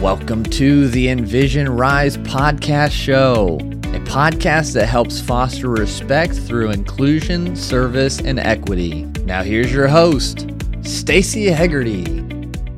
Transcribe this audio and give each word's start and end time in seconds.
Welcome 0.00 0.44
to 0.44 0.86
the 0.86 1.08
Envision 1.08 1.68
Rise 1.68 2.18
podcast 2.18 2.92
show, 2.92 3.56
a 3.56 4.00
podcast 4.06 4.74
that 4.74 4.86
helps 4.86 5.20
foster 5.20 5.68
respect 5.68 6.34
through 6.34 6.70
inclusion, 6.70 7.56
service, 7.56 8.20
and 8.20 8.38
equity. 8.38 9.02
Now, 9.24 9.42
here's 9.42 9.72
your 9.72 9.88
host, 9.88 10.48
Stacey 10.82 11.46
Hegarty. 11.46 12.04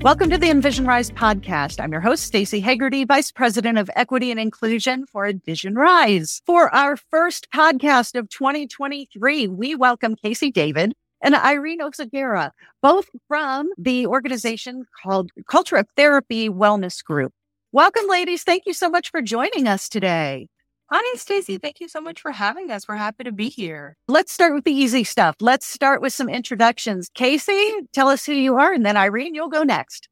Welcome 0.00 0.30
to 0.30 0.38
the 0.38 0.48
Envision 0.48 0.86
Rise 0.86 1.10
podcast. 1.10 1.78
I'm 1.78 1.92
your 1.92 2.00
host, 2.00 2.24
Stacey 2.24 2.58
Hegarty, 2.58 3.04
Vice 3.04 3.30
President 3.30 3.76
of 3.76 3.90
Equity 3.94 4.30
and 4.30 4.40
Inclusion 4.40 5.04
for 5.04 5.26
Envision 5.26 5.74
Rise. 5.74 6.40
For 6.46 6.74
our 6.74 6.96
first 6.96 7.48
podcast 7.54 8.18
of 8.18 8.30
2023, 8.30 9.46
we 9.46 9.74
welcome 9.74 10.16
Casey 10.16 10.50
David 10.50 10.94
and 11.20 11.34
Irene 11.34 11.80
Oseguera, 11.80 12.50
both 12.82 13.08
from 13.28 13.70
the 13.76 14.06
organization 14.06 14.84
called 15.02 15.30
Culture 15.48 15.76
of 15.76 15.86
Therapy 15.96 16.48
Wellness 16.48 17.04
Group. 17.04 17.32
Welcome, 17.72 18.08
ladies. 18.08 18.42
Thank 18.42 18.64
you 18.66 18.72
so 18.72 18.90
much 18.90 19.10
for 19.10 19.22
joining 19.22 19.68
us 19.68 19.88
today. 19.88 20.48
Hi, 20.90 21.16
Stacey. 21.16 21.56
Thank 21.58 21.78
you 21.78 21.86
so 21.86 22.00
much 22.00 22.20
for 22.20 22.32
having 22.32 22.72
us. 22.72 22.88
We're 22.88 22.96
happy 22.96 23.22
to 23.22 23.30
be 23.30 23.48
here. 23.48 23.96
Let's 24.08 24.32
start 24.32 24.54
with 24.54 24.64
the 24.64 24.72
easy 24.72 25.04
stuff. 25.04 25.36
Let's 25.40 25.64
start 25.64 26.02
with 26.02 26.12
some 26.12 26.28
introductions. 26.28 27.08
Casey, 27.14 27.72
tell 27.92 28.08
us 28.08 28.26
who 28.26 28.32
you 28.32 28.56
are, 28.56 28.72
and 28.72 28.84
then 28.84 28.96
Irene, 28.96 29.36
you'll 29.36 29.50
go 29.50 29.62
next. 29.62 30.08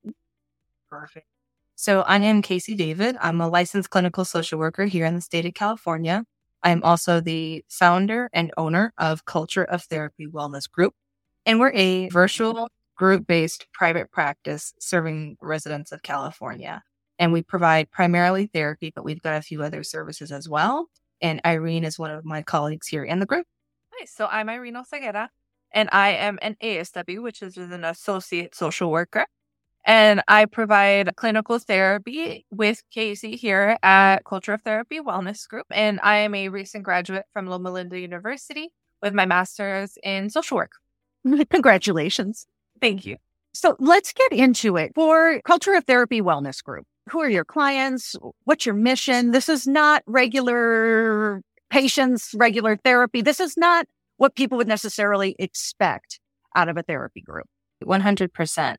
Perfect. 0.88 1.27
So, 1.75 2.02
I 2.02 2.19
am 2.19 2.43
Casey 2.43 2.77
David. 2.77 3.16
I'm 3.21 3.41
a 3.41 3.49
licensed 3.49 3.91
clinical 3.91 4.25
social 4.25 4.61
worker 4.61 4.85
here 4.85 5.05
in 5.05 5.16
the 5.16 5.21
state 5.21 5.47
of 5.47 5.55
California. 5.55 6.25
I 6.62 6.71
am 6.71 6.83
also 6.83 7.21
the 7.21 7.65
founder 7.69 8.29
and 8.33 8.53
owner 8.57 8.93
of 8.99 9.25
Culture 9.25 9.65
of 9.65 9.83
Therapy 9.85 10.27
Wellness 10.27 10.71
Group. 10.71 10.95
And 11.47 11.61
we're 11.61 11.73
a 11.73 12.09
virtual 12.09 12.69
group 12.97 13.27
based 13.27 13.66
private 13.73 14.11
practice 14.11 14.75
serving 14.80 15.37
residents 15.41 15.93
of 15.93 16.02
California. 16.02 16.83
And 17.19 17.33
we 17.33 17.43
provide 17.43 17.91
primarily 17.91 18.47
therapy, 18.47 18.93
but 18.95 19.05
we've 19.05 19.23
got 19.23 19.37
a 19.37 19.43
few 19.43 19.63
other 19.63 19.83
services 19.83 20.30
as 20.30 20.49
well. 20.49 20.89
And 21.21 21.41
Irene 21.45 21.85
is 21.85 21.99
one 21.99 22.10
of 22.10 22.24
my 22.24 22.43
colleagues 22.43 22.87
here 22.87 23.04
in 23.04 23.19
the 23.19 23.27
group. 23.27 23.47
Hi, 23.95 24.04
so 24.04 24.27
I'm 24.30 24.49
Irene 24.49 24.75
Oseguera, 24.75 25.29
and 25.73 25.88
I 25.91 26.10
am 26.10 26.38
an 26.43 26.57
ASW, 26.63 27.23
which 27.23 27.43
is 27.43 27.57
an 27.57 27.85
associate 27.85 28.54
social 28.54 28.91
worker. 28.91 29.27
And 29.84 30.23
I 30.29 30.45
provide 30.45 31.16
clinical 31.16 31.59
therapy 31.59 32.45
with 32.51 32.82
Casey 32.90 33.37
here 33.37 33.79
at 33.82 34.24
Culture 34.24 34.52
of 34.52 34.62
Therapy 34.62 35.01
Wellness 35.01 35.48
Group. 35.48 35.66
And 35.70 35.98
I 36.02 36.18
am 36.18 36.35
a 36.35 36.48
recent 36.51 36.85
graduate 36.85 37.24
from 37.32 37.46
Loma 37.46 37.70
Linda 37.70 37.98
University 37.98 38.70
with 39.02 39.15
my 39.15 39.24
master's 39.24 39.96
in 40.02 40.29
social 40.30 40.57
work. 40.57 40.73
Congratulations. 41.51 42.46
Thank 42.80 43.07
you. 43.07 43.16
So 43.54 43.76
let's 43.79 44.12
get 44.12 44.32
into 44.32 44.76
it. 44.76 44.93
For 44.95 45.40
Culture 45.45 45.74
of 45.74 45.85
Therapy 45.85 46.20
Wellness 46.20 46.63
Group, 46.63 46.87
who 47.10 47.20
are 47.20 47.30
your 47.30 47.45
clients? 47.45 48.15
What's 48.45 48.66
your 48.66 48.74
mission? 48.74 49.30
This 49.30 49.48
is 49.48 49.66
not 49.66 50.02
regular 50.07 51.42
patients, 51.70 52.35
regular 52.35 52.76
therapy. 52.76 53.23
This 53.23 53.40
is 53.40 53.57
not 53.57 53.87
what 54.16 54.35
people 54.35 54.59
would 54.59 54.68
necessarily 54.68 55.35
expect 55.38 56.20
out 56.54 56.68
of 56.68 56.76
a 56.76 56.82
therapy 56.82 57.20
group. 57.20 57.46
100%. 57.82 58.76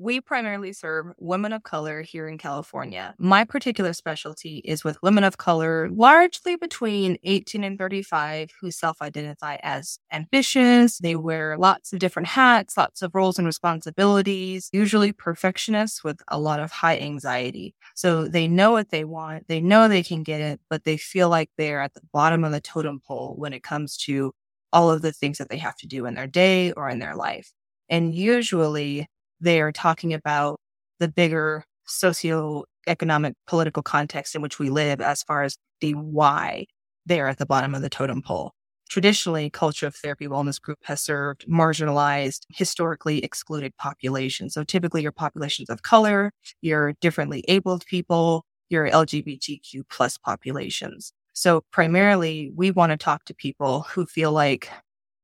We 0.00 0.20
primarily 0.20 0.72
serve 0.72 1.06
women 1.18 1.52
of 1.52 1.64
color 1.64 2.02
here 2.02 2.28
in 2.28 2.38
California. 2.38 3.16
My 3.18 3.42
particular 3.42 3.92
specialty 3.92 4.58
is 4.58 4.84
with 4.84 5.02
women 5.02 5.24
of 5.24 5.38
color, 5.38 5.88
largely 5.90 6.54
between 6.54 7.18
18 7.24 7.64
and 7.64 7.76
35, 7.76 8.50
who 8.60 8.70
self 8.70 9.02
identify 9.02 9.56
as 9.60 9.98
ambitious. 10.12 10.98
They 10.98 11.16
wear 11.16 11.58
lots 11.58 11.92
of 11.92 11.98
different 11.98 12.28
hats, 12.28 12.76
lots 12.76 13.02
of 13.02 13.12
roles 13.12 13.38
and 13.38 13.46
responsibilities, 13.46 14.70
usually 14.72 15.10
perfectionists 15.10 16.04
with 16.04 16.22
a 16.28 16.38
lot 16.38 16.60
of 16.60 16.70
high 16.70 16.98
anxiety. 16.98 17.74
So 17.96 18.28
they 18.28 18.46
know 18.46 18.70
what 18.70 18.90
they 18.90 19.02
want, 19.02 19.48
they 19.48 19.60
know 19.60 19.88
they 19.88 20.04
can 20.04 20.22
get 20.22 20.40
it, 20.40 20.60
but 20.70 20.84
they 20.84 20.96
feel 20.96 21.28
like 21.28 21.50
they're 21.58 21.82
at 21.82 21.94
the 21.94 22.02
bottom 22.12 22.44
of 22.44 22.52
the 22.52 22.60
totem 22.60 23.00
pole 23.04 23.34
when 23.36 23.52
it 23.52 23.64
comes 23.64 23.96
to 24.04 24.32
all 24.72 24.92
of 24.92 25.02
the 25.02 25.12
things 25.12 25.38
that 25.38 25.50
they 25.50 25.58
have 25.58 25.76
to 25.78 25.88
do 25.88 26.06
in 26.06 26.14
their 26.14 26.28
day 26.28 26.70
or 26.70 26.88
in 26.88 27.00
their 27.00 27.16
life. 27.16 27.52
And 27.88 28.14
usually 28.14 29.08
they 29.40 29.60
are 29.60 29.72
talking 29.72 30.12
about 30.12 30.60
the 30.98 31.08
bigger 31.08 31.64
socio-economic 31.86 33.34
political 33.46 33.82
context 33.82 34.34
in 34.34 34.42
which 34.42 34.58
we 34.58 34.70
live 34.70 35.00
as 35.00 35.22
far 35.22 35.42
as 35.42 35.56
the 35.80 35.92
why 35.92 36.66
they're 37.06 37.28
at 37.28 37.38
the 37.38 37.46
bottom 37.46 37.74
of 37.74 37.82
the 37.82 37.88
totem 37.88 38.20
pole. 38.22 38.52
Traditionally, 38.88 39.50
Culture 39.50 39.86
of 39.86 39.94
Therapy 39.94 40.26
Wellness 40.26 40.60
Group 40.60 40.78
has 40.84 41.00
served 41.00 41.46
marginalized, 41.46 42.44
historically 42.50 43.22
excluded 43.22 43.76
populations. 43.76 44.54
So 44.54 44.64
typically 44.64 45.02
your 45.02 45.12
populations 45.12 45.68
of 45.68 45.82
color, 45.82 46.32
your 46.62 46.94
differently 47.00 47.44
abled 47.48 47.84
people, 47.86 48.44
your 48.70 48.88
LGBTQ 48.88 49.82
plus 49.90 50.16
populations. 50.16 51.12
So 51.34 51.62
primarily 51.70 52.50
we 52.56 52.70
want 52.70 52.90
to 52.90 52.96
talk 52.96 53.24
to 53.26 53.34
people 53.34 53.82
who 53.82 54.06
feel 54.06 54.32
like 54.32 54.70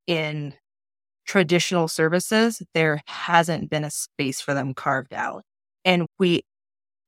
in 0.06 0.54
traditional 1.27 1.89
services, 1.89 2.62
there 2.75 3.03
hasn't 3.07 3.71
been 3.71 3.85
a 3.85 3.91
space 3.91 4.41
for 4.41 4.55
them 4.55 4.75
carved 4.75 5.15
out. 5.15 5.43
And 5.85 6.07
we 6.19 6.43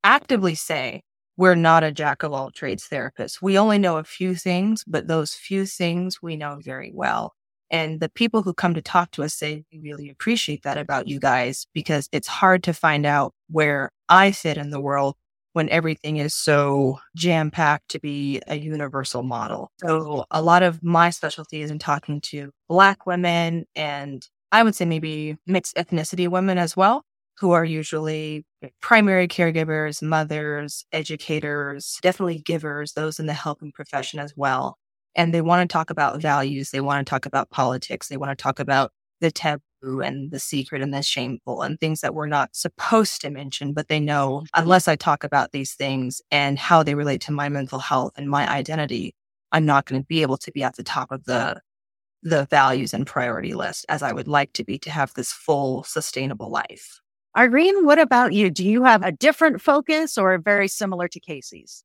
actively 0.04 0.54
say 0.54 1.03
we're 1.37 1.54
not 1.54 1.84
a 1.84 1.93
jack 1.93 2.22
of 2.22 2.32
all 2.32 2.50
trades 2.50 2.84
therapist. 2.84 3.43
We 3.43 3.59
only 3.59 3.78
know 3.78 3.99
a 3.99 4.04
few 4.04 4.34
things, 4.34 4.84
but 4.87 5.06
those 5.06 5.34
few 5.34 5.66
things 5.66 6.22
we 6.22 6.37
know 6.37 6.59
very 6.62 6.93
well. 6.94 7.34
And 7.71 8.00
the 8.00 8.09
people 8.09 8.43
who 8.43 8.54
come 8.54 8.75
to 8.75 8.82
talk 8.82 9.10
to 9.12 9.22
us 9.22 9.34
say, 9.34 9.65
we 9.72 9.81
really 9.81 10.09
appreciate 10.09 10.62
that 10.62 10.78
about 10.78 11.09
you 11.09 11.19
guys 11.19 11.66
because 11.75 12.09
it's 12.12 12.28
hard 12.28 12.62
to 12.65 12.72
find 12.72 13.04
out 13.04 13.34
where 13.50 13.91
I 14.09 14.31
fit 14.31 14.56
in 14.56 14.71
the 14.71 14.81
world 14.81 15.16
when 15.56 15.70
everything 15.70 16.18
is 16.18 16.34
so 16.34 16.98
jam 17.16 17.50
packed 17.50 17.88
to 17.88 17.98
be 17.98 18.42
a 18.46 18.56
universal 18.56 19.22
model. 19.22 19.70
So 19.80 20.26
a 20.30 20.42
lot 20.42 20.62
of 20.62 20.82
my 20.82 21.08
specialty 21.08 21.62
is 21.62 21.70
in 21.70 21.78
talking 21.78 22.20
to 22.26 22.50
Black 22.68 23.06
women 23.06 23.64
and 23.74 24.22
I 24.52 24.62
would 24.62 24.74
say 24.74 24.84
maybe 24.84 25.38
mixed 25.46 25.74
ethnicity 25.76 26.28
women 26.28 26.58
as 26.58 26.76
well, 26.76 27.04
who 27.38 27.52
are 27.52 27.64
usually 27.64 28.44
primary 28.82 29.28
caregivers, 29.28 30.02
mothers, 30.02 30.84
educators, 30.92 31.98
definitely 32.02 32.40
givers, 32.40 32.92
those 32.92 33.18
in 33.18 33.24
the 33.24 33.32
helping 33.32 33.72
profession 33.72 34.20
as 34.20 34.34
well. 34.36 34.76
And 35.14 35.32
they 35.32 35.40
want 35.40 35.66
to 35.68 35.72
talk 35.72 35.88
about 35.88 36.20
values. 36.20 36.70
They 36.70 36.80
want 36.82 37.06
to 37.06 37.08
talk 37.10 37.24
about 37.24 37.48
politics. 37.48 38.08
They 38.08 38.18
want 38.18 38.36
to 38.36 38.42
talk 38.42 38.60
about 38.60 38.92
the 39.22 39.30
taboo 39.86 40.00
and 40.00 40.30
the 40.30 40.38
secret 40.38 40.82
and 40.82 40.92
the 40.92 41.02
shameful 41.02 41.62
and 41.62 41.78
things 41.78 42.00
that 42.00 42.14
we're 42.14 42.26
not 42.26 42.54
supposed 42.54 43.20
to 43.20 43.30
mention, 43.30 43.72
but 43.72 43.88
they 43.88 44.00
know 44.00 44.44
unless 44.54 44.88
I 44.88 44.97
talk 44.97 45.24
about 45.24 45.52
these 45.52 45.74
things 45.74 46.20
and 46.30 46.58
how 46.58 46.82
they 46.82 46.94
relate 46.94 47.20
to 47.22 47.32
my 47.32 47.48
mental 47.48 47.78
health 47.78 48.12
and 48.16 48.28
my 48.28 48.48
identity, 48.48 49.14
I'm 49.52 49.64
not 49.64 49.86
going 49.86 50.00
to 50.00 50.06
be 50.06 50.22
able 50.22 50.38
to 50.38 50.52
be 50.52 50.62
at 50.62 50.76
the 50.76 50.84
top 50.84 51.10
of 51.10 51.24
the 51.24 51.60
the 52.22 52.47
values 52.50 52.92
and 52.92 53.06
priority 53.06 53.54
list 53.54 53.86
as 53.88 54.02
I 54.02 54.10
would 54.12 54.26
like 54.26 54.52
to 54.54 54.64
be 54.64 54.78
to 54.78 54.91
have 54.91 55.14
this 55.14 55.32
full 55.32 55.84
sustainable 55.84 56.50
life. 56.50 57.00
Irene, 57.36 57.84
what 57.84 58.00
about 58.00 58.32
you? 58.32 58.50
Do 58.50 58.66
you 58.66 58.82
have 58.82 59.04
a 59.04 59.12
different 59.12 59.60
focus 59.60 60.18
or 60.18 60.36
very 60.38 60.66
similar 60.66 61.06
to 61.06 61.20
Casey's? 61.20 61.84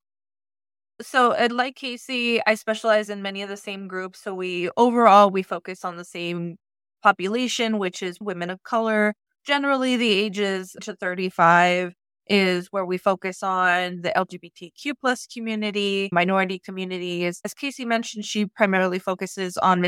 So, 1.01 1.33
uh, 1.33 1.49
like 1.51 1.75
Casey, 1.75 2.41
I 2.47 2.55
specialize 2.55 3.09
in 3.09 3.21
many 3.21 3.43
of 3.43 3.49
the 3.49 3.57
same 3.57 3.87
groups. 3.87 4.21
So, 4.21 4.33
we 4.33 4.69
overall 4.77 5.29
we 5.29 5.43
focus 5.43 5.85
on 5.85 5.97
the 5.97 6.05
same 6.05 6.57
population, 7.01 7.77
which 7.79 8.01
is 8.03 8.19
women 8.19 8.49
of 8.49 8.63
color. 8.63 9.13
Generally, 9.45 9.97
the 9.97 10.11
ages 10.11 10.75
to 10.81 10.95
35 10.95 11.93
is 12.27 12.67
where 12.71 12.85
we 12.85 12.97
focus 12.97 13.43
on 13.43 14.01
the 14.01 14.11
LGBTQ 14.15 14.93
plus 15.01 15.27
community, 15.27 16.09
minority 16.13 16.59
communities. 16.59 17.41
As 17.43 17.53
Casey 17.53 17.83
mentioned, 17.83 18.23
she 18.25 18.45
primarily 18.45 18.99
focuses 18.99 19.57
on 19.57 19.83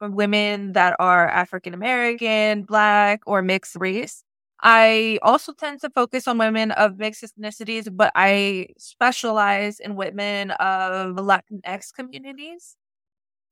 women 0.00 0.72
that 0.72 0.96
are 0.98 1.28
African 1.28 1.74
American, 1.74 2.62
Black, 2.62 3.20
or 3.26 3.42
mixed 3.42 3.76
race. 3.76 4.22
I 4.60 5.18
also 5.22 5.52
tend 5.52 5.80
to 5.82 5.90
focus 5.90 6.26
on 6.26 6.38
women 6.38 6.70
of 6.70 6.96
mixed 6.96 7.22
ethnicities, 7.22 7.94
but 7.94 8.12
I 8.14 8.68
specialize 8.78 9.78
in 9.78 9.94
women 9.94 10.52
of 10.52 11.16
Latinx 11.16 11.92
communities. 11.92 12.76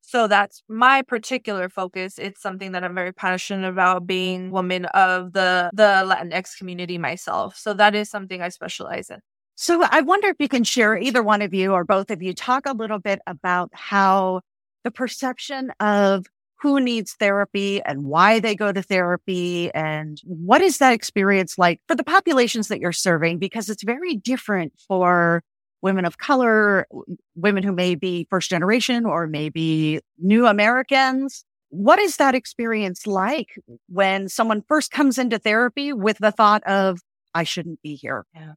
So 0.02 0.26
that's 0.26 0.62
my 0.69 1.02
particular 1.02 1.69
focus. 1.69 2.19
It's 2.19 2.43
something 2.43 2.72
that 2.72 2.84
I'm 2.84 2.94
very 2.94 3.12
passionate 3.12 3.69
about 3.69 4.06
being 4.06 4.50
woman 4.50 4.84
of 4.87 5.32
the 5.32 5.70
the 5.72 6.04
Latinx 6.04 6.58
community 6.58 6.99
myself. 6.99 7.56
So 7.56 7.72
that 7.75 7.94
is 7.94 8.10
something 8.10 8.43
I 8.43 8.50
specialize 8.50 9.08
in. 9.08 9.20
So 9.54 9.82
I 9.90 10.00
wonder 10.00 10.28
if 10.28 10.37
you 10.40 10.49
can 10.49 10.64
share 10.64 10.96
either 10.99 11.22
one 11.22 11.40
of 11.40 11.54
you 11.54 11.72
or 11.72 11.84
both 11.84 12.10
of 12.10 12.22
you 12.22 12.34
talk 12.34 12.66
a 12.66 12.72
little 12.72 12.99
bit 12.99 13.20
about 13.26 13.70
how 13.72 14.40
the 14.82 14.90
perception 14.90 15.70
of 15.78 16.26
who 16.60 16.81
needs 16.81 17.14
therapy 17.14 17.82
and 17.82 18.04
why 18.04 18.38
they 18.38 18.54
go 18.54 18.72
to 18.72 18.82
therapy 18.82 19.72
and 19.75 20.20
what 20.25 20.60
is 20.62 20.78
that 20.78 20.93
experience 20.93 21.58
like 21.58 21.81
for 21.88 21.96
the 21.96 22.04
populations 22.04 22.69
that 22.69 22.81
you're 22.81 22.93
serving 22.93 23.38
because 23.38 23.69
it's 23.69 23.82
very 23.82 24.14
different 24.14 24.72
for 24.87 25.43
women 25.82 26.05
of 26.05 26.19
color, 26.19 26.87
women 27.34 27.62
who 27.62 27.73
may 27.73 27.94
be 27.94 28.26
first 28.31 28.49
generation 28.49 29.05
or 29.05 29.26
maybe 29.26 30.00
new 30.19 30.46
Americans. 30.46 31.44
What 31.69 31.99
is 31.99 32.17
that 32.17 32.34
experience 32.34 33.06
like 33.06 33.58
when 33.88 34.29
someone 34.29 34.62
first 34.69 34.90
comes 34.90 35.19
into 35.19 35.38
therapy 35.38 35.93
with 35.93 36.19
the 36.19 36.31
thought 36.32 36.62
of, 36.64 37.00
I 37.34 37.44
shouldn't 37.44 37.82
be 37.82 37.96
here? 37.96 38.25
Yeah. 38.34 38.52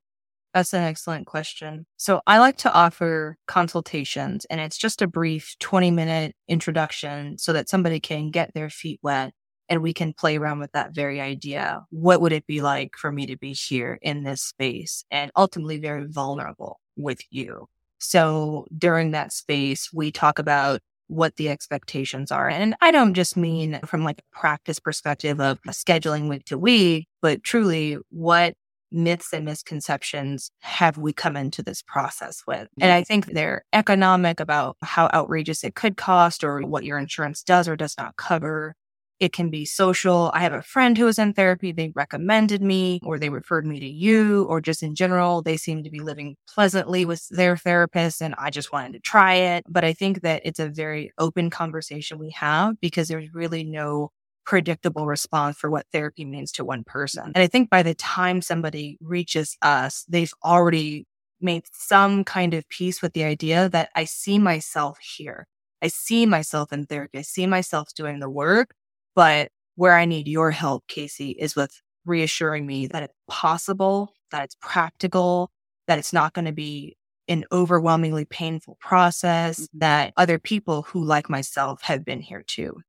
That's 0.53 0.73
an 0.73 0.83
excellent 0.83 1.27
question. 1.27 1.85
So 1.97 2.21
I 2.25 2.39
like 2.39 2.57
to 2.59 2.71
offer 2.71 3.37
consultations 3.45 4.45
and 4.49 4.61
it's 4.61 4.77
just 4.77 5.01
a 5.01 5.07
brief 5.07 5.55
20 5.59 5.91
minute 5.91 6.33
introduction 6.47 7.37
so 7.37 7.51
that 7.51 7.67
somebody 7.67 7.99
can 7.99 8.31
get 8.31 8.53
their 8.53 8.69
feet 8.69 8.99
wet 9.03 9.33
and 9.67 9.81
we 9.81 9.93
can 9.93 10.13
play 10.13 10.37
around 10.37 10.59
with 10.59 10.71
that 10.71 10.93
very 10.93 11.19
idea. 11.19 11.81
What 11.89 12.21
would 12.21 12.31
it 12.31 12.47
be 12.47 12.61
like 12.61 12.95
for 12.95 13.11
me 13.11 13.25
to 13.25 13.37
be 13.37 13.51
here 13.51 13.99
in 14.01 14.23
this 14.23 14.41
space 14.41 15.03
and 15.11 15.29
ultimately 15.35 15.77
very 15.77 16.05
vulnerable 16.07 16.79
with 16.95 17.21
you? 17.29 17.67
So 17.99 18.65
during 18.77 19.11
that 19.11 19.33
space, 19.33 19.89
we 19.93 20.11
talk 20.11 20.39
about 20.39 20.81
what 21.07 21.35
the 21.35 21.49
expectations 21.49 22.31
are. 22.31 22.49
And 22.49 22.75
I 22.81 22.91
don't 22.91 23.13
just 23.13 23.37
mean 23.37 23.79
from 23.85 24.03
like 24.03 24.19
a 24.19 24.37
practice 24.39 24.79
perspective 24.79 25.39
of 25.39 25.61
scheduling 25.63 26.29
week 26.29 26.45
to 26.45 26.57
week, 26.57 27.07
but 27.21 27.43
truly 27.43 27.97
what 28.09 28.55
myths 28.91 29.33
and 29.33 29.45
misconceptions 29.45 30.51
have 30.61 30.97
we 30.97 31.13
come 31.13 31.35
into 31.35 31.61
this 31.61 31.81
process 31.81 32.41
with? 32.47 32.67
And 32.79 32.91
I 32.91 33.03
think 33.03 33.27
they're 33.27 33.63
economic 33.73 34.39
about 34.39 34.77
how 34.81 35.09
outrageous 35.13 35.63
it 35.63 35.75
could 35.75 35.97
cost 35.97 36.43
or 36.43 36.61
what 36.61 36.85
your 36.85 36.97
insurance 36.97 37.43
does 37.43 37.67
or 37.67 37.75
does 37.75 37.95
not 37.97 38.15
cover. 38.15 38.75
It 39.19 39.31
can 39.31 39.49
be 39.49 39.65
social. 39.65 40.29
I 40.33 40.39
have 40.41 40.53
a 40.53 40.61
friend 40.61 40.97
who 40.97 41.07
is 41.07 41.17
in 41.17 41.33
therapy. 41.33 41.71
They 41.71 41.91
recommended 41.95 42.61
me 42.61 42.99
or 43.03 43.17
they 43.17 43.29
referred 43.29 43.65
me 43.65 43.79
to 43.79 43.87
you 43.87 44.43
or 44.45 44.59
just 44.59 44.83
in 44.83 44.95
general, 44.95 45.41
they 45.41 45.57
seem 45.57 45.83
to 45.83 45.89
be 45.89 45.99
living 45.99 46.35
pleasantly 46.53 47.05
with 47.05 47.27
their 47.29 47.55
therapist 47.55 48.21
and 48.21 48.35
I 48.37 48.49
just 48.49 48.73
wanted 48.73 48.93
to 48.93 48.99
try 48.99 49.35
it. 49.35 49.63
But 49.69 49.85
I 49.85 49.93
think 49.93 50.21
that 50.21 50.41
it's 50.43 50.59
a 50.59 50.69
very 50.69 51.11
open 51.17 51.49
conversation 51.49 52.19
we 52.19 52.31
have 52.31 52.79
because 52.81 53.07
there's 53.07 53.33
really 53.33 53.63
no 53.63 54.11
predictable 54.45 55.07
response 55.07 55.57
for 55.57 55.69
what 55.69 55.87
therapy 55.91 56.23
means 56.23 56.51
to 56.53 56.65
one 56.65 56.83
person. 56.83 57.31
And 57.33 57.37
I 57.37 57.47
think 57.47 57.69
by 57.69 57.83
the 57.83 57.95
time 57.95 58.41
somebody 58.41 58.97
reaches 59.01 59.57
us, 59.61 60.05
they've 60.07 60.33
already 60.43 61.05
made 61.41 61.63
some 61.73 62.23
kind 62.23 62.53
of 62.53 62.67
peace 62.69 63.01
with 63.01 63.13
the 63.13 63.23
idea 63.23 63.69
that 63.69 63.89
I 63.95 64.05
see 64.05 64.39
myself 64.39 64.99
here. 65.17 65.47
I 65.81 65.87
see 65.87 66.25
myself 66.25 66.71
in 66.71 66.85
therapy. 66.85 67.19
I 67.19 67.21
see 67.21 67.47
myself 67.47 67.89
doing 67.95 68.19
the 68.19 68.29
work, 68.29 68.73
but 69.15 69.49
where 69.75 69.95
I 69.95 70.05
need 70.05 70.27
your 70.27 70.51
help, 70.51 70.87
Casey, 70.87 71.31
is 71.31 71.55
with 71.55 71.81
reassuring 72.05 72.65
me 72.65 72.87
that 72.87 73.03
it's 73.03 73.13
possible, 73.27 74.13
that 74.31 74.43
it's 74.43 74.55
practical, 74.61 75.49
that 75.87 75.97
it's 75.97 76.13
not 76.13 76.33
going 76.33 76.45
to 76.45 76.51
be 76.51 76.95
an 77.27 77.43
overwhelmingly 77.51 78.25
painful 78.25 78.77
process, 78.79 79.61
mm-hmm. 79.61 79.79
that 79.79 80.13
other 80.15 80.37
people 80.37 80.83
who, 80.83 81.03
like 81.03 81.29
myself, 81.29 81.81
have 81.81 82.05
been 82.05 82.21
here 82.21 82.43
too. 82.45 82.81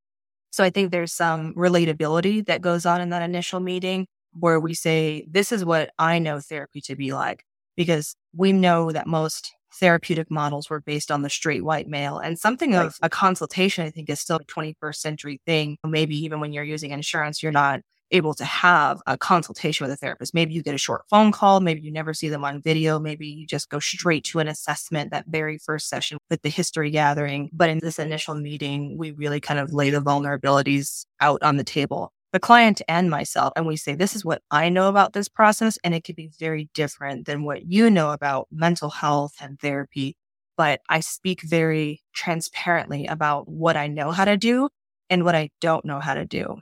So 0.50 0.64
I 0.64 0.70
think 0.70 0.90
there's 0.90 1.12
some 1.12 1.55
relatability 1.55 2.46
that 2.46 2.62
goes 2.62 2.87
on 2.87 3.00
in 3.00 3.11
that 3.11 3.22
initial 3.22 3.61
meeting 3.61 4.06
where 4.32 4.61
we 4.61 4.75
say, 4.75 5.26
this 5.31 5.52
is 5.52 5.64
what 5.64 5.90
I 5.99 6.19
know 6.19 6.40
therapy 6.40 6.81
to 6.82 6.96
be 6.96 7.12
like, 7.12 7.44
because 7.76 8.17
we 8.34 8.52
know 8.52 8.93
that 8.93 9.06
most 9.06 9.52
therapeutic 9.78 10.31
models 10.31 10.70
were 10.70 10.81
based 10.81 11.11
on 11.11 11.23
the 11.23 11.31
straight 11.31 11.64
white 11.64 11.88
male. 11.88 12.19
And 12.19 12.38
something 12.38 12.73
right. 12.73 12.87
of 12.87 12.96
a 13.02 13.08
consultation, 13.08 13.84
I 13.84 13.90
think, 13.90 14.11
is 14.11 14.20
still 14.20 14.37
a 14.37 14.44
21st 14.44 14.96
century 14.96 15.40
thing. 15.46 15.78
Maybe 15.84 16.17
even 16.25 16.40
when 16.40 16.52
you're 16.52 16.64
using 16.64 16.90
insurance, 16.90 17.43
you're 17.43 17.52
not 17.52 17.81
able 18.11 18.34
to 18.34 18.44
have 18.44 19.00
a 19.06 19.19
consultation 19.19 19.84
with 19.84 19.93
a 19.93 19.96
therapist. 19.96 20.34
Maybe 20.34 20.55
you 20.55 20.62
get 20.62 20.75
a 20.75 20.78
short 20.78 21.02
phone 21.11 21.32
call. 21.32 21.61
Maybe 21.61 21.81
you 21.81 21.90
never 21.90 22.14
see 22.14 22.28
them 22.28 22.44
on 22.44 22.62
video. 22.62 22.99
Maybe 22.99 23.26
you 23.26 23.46
just 23.46 23.69
go 23.69 23.78
straight 23.78 24.25
to 24.25 24.38
an 24.38 24.49
assessment 24.49 25.11
that 25.11 25.26
very 25.28 25.58
first 25.58 25.88
session 25.88 26.19
with 26.31 26.43
the 26.43 26.49
history 26.49 26.90
gathering. 26.90 27.50
But 27.52 27.70
in 27.70 27.81
this 27.81 27.99
initial 27.99 28.34
meeting, 28.34 28.96
we 28.96 29.11
really 29.12 29.40
kind 29.40 29.58
of 29.58 29.72
lay 29.72 29.90
the 29.90 30.00
vulnerabilities 30.00 31.05
out 31.20 31.43
on 31.43 31.56
the 31.56 31.64
table, 31.64 32.12
the 32.37 32.41
client 32.41 32.83
and 32.87 33.09
myself. 33.09 33.55
And 33.56 33.67
we 33.67 33.79
say, 33.79 33.94
this 33.94 34.15
is 34.15 34.23
what 34.23 34.43
I 34.50 34.69
know 34.69 34.91
about 34.91 35.15
this 35.15 35.27
process. 35.27 35.79
And 35.83 35.94
it 35.94 36.05
could 36.05 36.17
be 36.17 36.31
very 36.38 36.69
different 36.75 37.25
than 37.25 37.44
what 37.44 37.65
you 37.65 37.88
know 37.88 38.11
about 38.11 38.47
mental 38.53 38.91
health 38.91 39.33
and 39.41 39.59
therapy. 39.59 40.17
But 40.55 40.83
I 40.87 41.00
speak 41.00 41.41
very 41.41 42.03
transparently 42.12 43.06
about 43.06 43.49
what 43.49 43.75
I 43.75 43.87
know 43.87 44.11
how 44.11 44.27
to 44.27 44.37
do 44.37 44.69
and 45.09 45.25
what 45.25 45.35
I 45.35 45.49
don't 45.62 45.87
know 45.87 45.99
how 45.99 46.12
to 46.12 46.27
do 46.27 46.59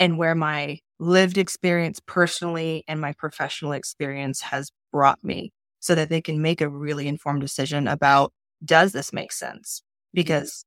and 0.00 0.16
where 0.16 0.34
my 0.34 0.78
lived 0.98 1.36
experience 1.36 2.00
personally 2.06 2.82
and 2.88 2.98
my 2.98 3.12
professional 3.12 3.72
experience 3.72 4.40
has 4.40 4.70
brought 4.92 5.22
me 5.22 5.52
so 5.78 5.94
that 5.94 6.08
they 6.08 6.22
can 6.22 6.40
make 6.40 6.62
a 6.62 6.70
really 6.70 7.06
informed 7.06 7.42
decision 7.42 7.86
about 7.86 8.32
does 8.64 8.92
this 8.92 9.12
make 9.12 9.32
sense? 9.32 9.82
Mm-hmm. 9.82 10.20
Because 10.20 10.64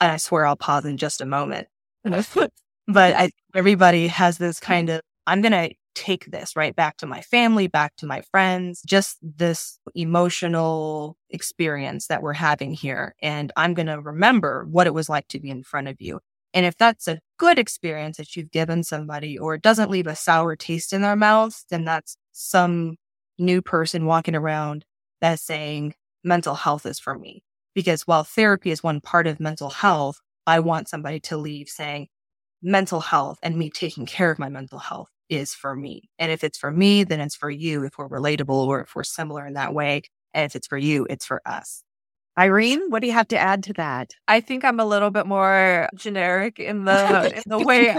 and 0.00 0.10
I 0.10 0.16
swear 0.16 0.46
I'll 0.46 0.56
pause 0.56 0.84
in 0.84 0.96
just 0.96 1.20
a 1.20 1.26
moment. 1.26 1.68
but 2.86 3.14
I, 3.14 3.30
everybody 3.54 4.08
has 4.08 4.38
this 4.38 4.60
kind 4.60 4.90
of, 4.90 5.00
I'm 5.26 5.40
going 5.40 5.52
to 5.52 5.74
take 5.94 6.30
this 6.30 6.56
right 6.56 6.74
back 6.74 6.96
to 6.98 7.06
my 7.06 7.20
family, 7.20 7.66
back 7.66 7.94
to 7.96 8.06
my 8.06 8.20
friends, 8.30 8.82
just 8.84 9.18
this 9.22 9.78
emotional 9.94 11.16
experience 11.30 12.08
that 12.08 12.22
we're 12.22 12.32
having 12.32 12.72
here. 12.72 13.14
And 13.22 13.52
I'm 13.56 13.74
going 13.74 13.86
to 13.86 14.00
remember 14.00 14.66
what 14.70 14.86
it 14.86 14.94
was 14.94 15.08
like 15.08 15.28
to 15.28 15.40
be 15.40 15.50
in 15.50 15.62
front 15.62 15.88
of 15.88 16.00
you. 16.00 16.20
And 16.52 16.66
if 16.66 16.76
that's 16.76 17.08
a 17.08 17.20
good 17.38 17.58
experience 17.58 18.16
that 18.16 18.36
you've 18.36 18.50
given 18.50 18.84
somebody 18.84 19.38
or 19.38 19.54
it 19.54 19.62
doesn't 19.62 19.90
leave 19.90 20.06
a 20.06 20.14
sour 20.14 20.54
taste 20.56 20.92
in 20.92 21.02
their 21.02 21.16
mouth, 21.16 21.64
then 21.70 21.84
that's 21.84 22.16
some 22.32 22.96
new 23.38 23.60
person 23.60 24.06
walking 24.06 24.36
around 24.36 24.84
that's 25.20 25.42
saying 25.42 25.94
mental 26.22 26.54
health 26.54 26.86
is 26.86 27.00
for 27.00 27.18
me. 27.18 27.42
Because 27.74 28.02
while 28.02 28.22
therapy 28.22 28.70
is 28.70 28.82
one 28.84 29.00
part 29.00 29.26
of 29.26 29.40
mental 29.40 29.70
health, 29.70 30.20
I 30.46 30.60
want 30.60 30.88
somebody 30.88 31.18
to 31.20 31.36
leave 31.36 31.68
saying 31.68 32.08
mental 32.64 33.00
health 33.00 33.38
and 33.42 33.56
me 33.56 33.70
taking 33.70 34.06
care 34.06 34.30
of 34.30 34.38
my 34.38 34.48
mental 34.48 34.78
health 34.78 35.08
is 35.28 35.54
for 35.54 35.76
me. 35.76 36.08
And 36.18 36.32
if 36.32 36.42
it's 36.42 36.58
for 36.58 36.70
me, 36.70 37.04
then 37.04 37.20
it's 37.20 37.36
for 37.36 37.50
you 37.50 37.84
if 37.84 37.98
we're 37.98 38.08
relatable 38.08 38.66
or 38.66 38.80
if 38.80 38.96
we're 38.96 39.04
similar 39.04 39.46
in 39.46 39.52
that 39.54 39.74
way. 39.74 40.02
And 40.32 40.46
if 40.46 40.56
it's 40.56 40.66
for 40.66 40.78
you, 40.78 41.06
it's 41.08 41.26
for 41.26 41.40
us. 41.46 41.84
Irene, 42.36 42.90
what 42.90 43.00
do 43.00 43.06
you 43.06 43.12
have 43.12 43.28
to 43.28 43.38
add 43.38 43.62
to 43.64 43.72
that? 43.74 44.10
I 44.26 44.40
think 44.40 44.64
I'm 44.64 44.80
a 44.80 44.84
little 44.84 45.10
bit 45.10 45.26
more 45.26 45.88
generic 45.94 46.58
in 46.58 46.84
the 46.84 47.32
in 47.36 47.42
the 47.46 47.60
way 47.60 47.96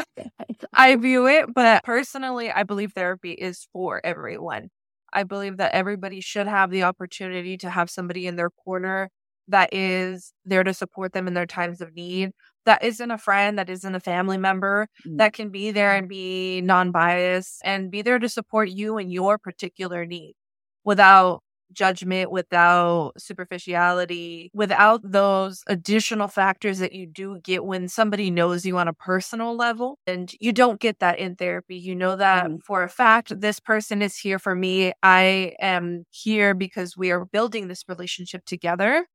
I 0.74 0.96
view 0.98 1.28
it, 1.28 1.54
but 1.54 1.84
personally, 1.84 2.52
I 2.52 2.64
believe 2.64 2.92
therapy 2.92 3.32
is 3.32 3.68
for 3.72 4.02
everyone. 4.04 4.70
I 5.14 5.24
believe 5.24 5.58
that 5.58 5.74
everybody 5.74 6.20
should 6.20 6.48
have 6.48 6.70
the 6.70 6.84
opportunity 6.84 7.58
to 7.60 7.70
have 7.70 7.90
somebody 7.90 8.28
in 8.28 8.36
their 8.36 8.50
corner 8.50 9.10
that 9.48 9.74
is 9.74 10.34
there 10.44 10.64
to 10.64 10.74
support 10.74 11.14
them 11.14 11.28
in 11.28 11.34
their 11.34 11.46
times 11.46 11.80
of 11.80 11.94
need. 11.94 12.32
That 12.66 12.84
isn't 12.84 13.12
a 13.12 13.18
friend, 13.18 13.58
that 13.60 13.70
isn't 13.70 13.96
a 13.96 14.00
family 14.00 14.38
member, 14.38 14.88
mm. 15.08 15.18
that 15.18 15.34
can 15.34 15.50
be 15.50 15.72
there 15.72 15.96
and 15.96 16.10
be 16.10 16.62
non 16.62 16.92
biased 16.92 17.62
and 17.64 17.92
be 17.92 18.02
there 18.02 18.20
to 18.20 18.30
support 18.30 18.70
you 18.70 18.98
and 18.98 19.12
your 19.12 19.38
particular 19.38 20.06
need 20.06 20.36
without 20.84 21.42
judgment, 21.74 22.32
without 22.32 23.12
superficiality, 23.18 24.50
without 24.54 25.02
those 25.04 25.62
additional 25.68 26.28
factors 26.28 26.80
that 26.80 26.94
you 26.94 27.06
do 27.06 27.40
get 27.44 27.66
when 27.66 27.88
somebody 27.88 28.32
knows 28.32 28.66
you 28.66 28.78
on 28.78 28.88
a 28.88 28.94
personal 28.94 29.56
level. 29.56 30.00
And 30.08 30.32
you 30.40 30.52
don't 30.52 30.80
get 30.80 31.00
that 31.00 31.20
in 31.20 31.36
therapy. 31.36 31.76
You 31.76 31.96
know 31.96 32.16
that 32.16 32.46
mm-hmm. 32.46 32.58
for 32.66 32.84
a 32.84 32.90
fact, 32.90 33.40
this 33.40 33.60
person 33.60 34.02
is 34.02 34.18
here 34.18 34.40
for 34.40 34.56
me. 34.56 34.94
I 35.04 35.54
am 35.60 36.06
here 36.12 36.54
because 36.54 36.98
we 36.98 37.12
are 37.12 37.26
building 37.26 37.68
this 37.68 37.84
relationship 37.88 38.46
together. 38.46 39.06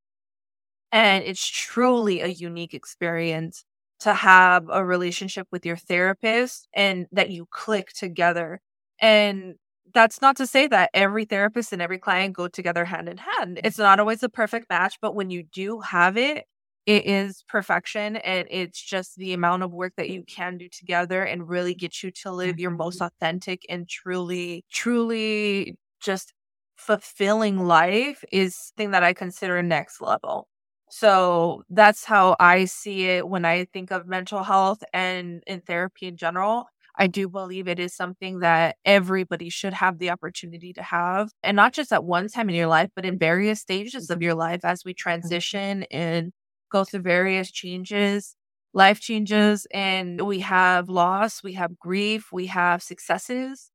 And 0.92 1.24
it's 1.24 1.46
truly 1.46 2.20
a 2.20 2.26
unique 2.28 2.74
experience 2.74 3.64
to 4.00 4.14
have 4.14 4.64
a 4.70 4.84
relationship 4.84 5.46
with 5.52 5.64
your 5.64 5.76
therapist 5.76 6.68
and 6.74 7.06
that 7.12 7.30
you 7.30 7.46
click 7.50 7.92
together. 7.92 8.60
And 9.00 9.54
that's 9.92 10.20
not 10.22 10.36
to 10.36 10.46
say 10.46 10.66
that 10.68 10.90
every 10.94 11.24
therapist 11.24 11.72
and 11.72 11.82
every 11.82 11.98
client 11.98 12.34
go 12.34 12.48
together 12.48 12.84
hand 12.84 13.08
in 13.08 13.18
hand. 13.18 13.60
It's 13.64 13.78
not 13.78 14.00
always 14.00 14.22
a 14.22 14.28
perfect 14.28 14.70
match, 14.70 14.98
but 15.02 15.14
when 15.14 15.30
you 15.30 15.42
do 15.42 15.80
have 15.80 16.16
it, 16.16 16.44
it 16.86 17.06
is 17.06 17.44
perfection 17.48 18.16
and 18.16 18.48
it's 18.50 18.80
just 18.80 19.16
the 19.16 19.32
amount 19.32 19.62
of 19.62 19.72
work 19.72 19.92
that 19.96 20.10
you 20.10 20.24
can 20.24 20.56
do 20.56 20.68
together 20.68 21.22
and 21.22 21.48
really 21.48 21.74
get 21.74 22.02
you 22.02 22.10
to 22.10 22.32
live 22.32 22.58
your 22.58 22.70
most 22.70 22.96
mm-hmm. 22.96 23.06
authentic 23.06 23.62
and 23.68 23.88
truly 23.88 24.64
truly 24.72 25.76
just 26.00 26.32
fulfilling 26.76 27.66
life 27.66 28.24
is 28.32 28.72
thing 28.76 28.92
that 28.92 29.04
I 29.04 29.12
consider 29.12 29.62
next 29.62 30.00
level. 30.00 30.48
So 30.90 31.62
that's 31.70 32.04
how 32.04 32.36
I 32.40 32.64
see 32.64 33.06
it 33.06 33.28
when 33.28 33.44
I 33.44 33.64
think 33.66 33.90
of 33.90 34.06
mental 34.06 34.42
health 34.42 34.82
and 34.92 35.42
in 35.46 35.60
therapy 35.60 36.06
in 36.06 36.16
general. 36.16 36.66
I 36.96 37.06
do 37.06 37.28
believe 37.28 37.68
it 37.68 37.78
is 37.78 37.94
something 37.94 38.40
that 38.40 38.76
everybody 38.84 39.48
should 39.48 39.72
have 39.72 39.98
the 39.98 40.10
opportunity 40.10 40.72
to 40.74 40.82
have. 40.82 41.30
And 41.42 41.56
not 41.56 41.72
just 41.72 41.92
at 41.92 42.04
one 42.04 42.28
time 42.28 42.50
in 42.50 42.56
your 42.56 42.66
life, 42.66 42.90
but 42.94 43.06
in 43.06 43.18
various 43.18 43.60
stages 43.60 44.10
of 44.10 44.20
your 44.20 44.34
life 44.34 44.60
as 44.64 44.84
we 44.84 44.92
mm-hmm. 44.92 44.96
transition 44.98 45.84
and 45.90 46.32
go 46.70 46.84
through 46.84 47.00
various 47.00 47.50
changes, 47.50 48.36
life 48.74 49.00
changes, 49.00 49.66
and 49.72 50.20
we 50.22 50.40
have 50.40 50.88
loss, 50.88 51.42
we 51.42 51.54
have 51.54 51.78
grief, 51.78 52.28
we 52.32 52.46
have 52.46 52.82
successes. 52.82 53.70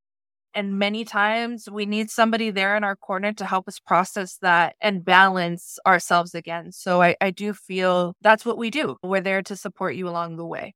And 0.55 0.79
many 0.79 1.03
times 1.03 1.69
we 1.69 1.85
need 1.85 2.09
somebody 2.09 2.49
there 2.49 2.77
in 2.77 2.85
our 2.85 2.95
corner 2.95 3.33
to 3.33 3.45
help 3.45 3.67
us 3.67 3.77
process 3.77 4.37
that 4.41 4.75
and 4.79 5.03
balance 5.03 5.77
ourselves 5.85 6.33
again. 6.33 6.71
So 6.71 7.01
I, 7.01 7.17
I 7.19 7.31
do 7.31 7.53
feel 7.53 8.15
that's 8.21 8.45
what 8.45 8.57
we 8.57 8.69
do. 8.71 8.95
We're 9.03 9.19
there 9.19 9.41
to 9.43 9.55
support 9.57 9.95
you 9.95 10.07
along 10.07 10.37
the 10.37 10.45
way. 10.45 10.73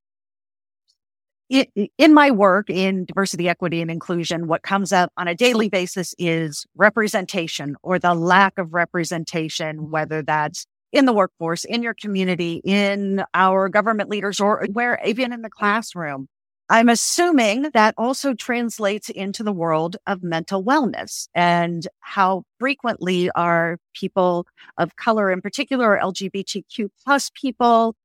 in 1.50 2.14
my 2.14 2.30
work 2.30 2.70
in 2.70 3.06
diversity, 3.06 3.48
equity, 3.50 3.82
and 3.82 3.90
inclusion, 3.90 4.48
what 4.48 4.64
comes 4.64 4.92
up 4.92 5.12
on 5.18 5.28
a 5.28 5.34
daily 5.34 5.70
basis 5.70 6.14
is 6.20 6.66
representation 6.76 7.76
or 7.82 7.98
the 7.98 8.14
lack 8.14 8.58
of 8.58 8.74
representation, 8.74 9.90
whether 9.90 10.22
that's 10.22 10.66
in 10.92 11.06
the 11.06 11.14
workforce, 11.14 11.64
in 11.64 11.82
your 11.84 11.94
community, 11.94 12.62
in 12.66 13.24
our 13.34 13.70
government 13.70 14.10
leaders, 14.10 14.40
or 14.40 14.68
where 14.74 15.00
even 15.06 15.32
in 15.34 15.42
the 15.42 15.50
classroom. 15.50 16.28
I'm 16.72 16.88
assuming 16.88 17.72
that 17.74 17.96
also 17.98 18.36
translates 18.36 19.10
into 19.10 19.42
the 19.42 19.52
world 19.52 19.98
of 20.06 20.22
mental 20.22 20.64
wellness 20.64 21.28
and 21.34 21.88
how 22.02 22.44
frequently 22.60 23.32
are 23.32 23.80
people 23.96 24.46
of 24.78 24.96
color, 24.96 25.32
in 25.32 25.42
particular 25.42 25.92
or 25.92 26.00
LGBTQ 26.00 26.90
plus 27.04 27.32
people, 27.34 27.96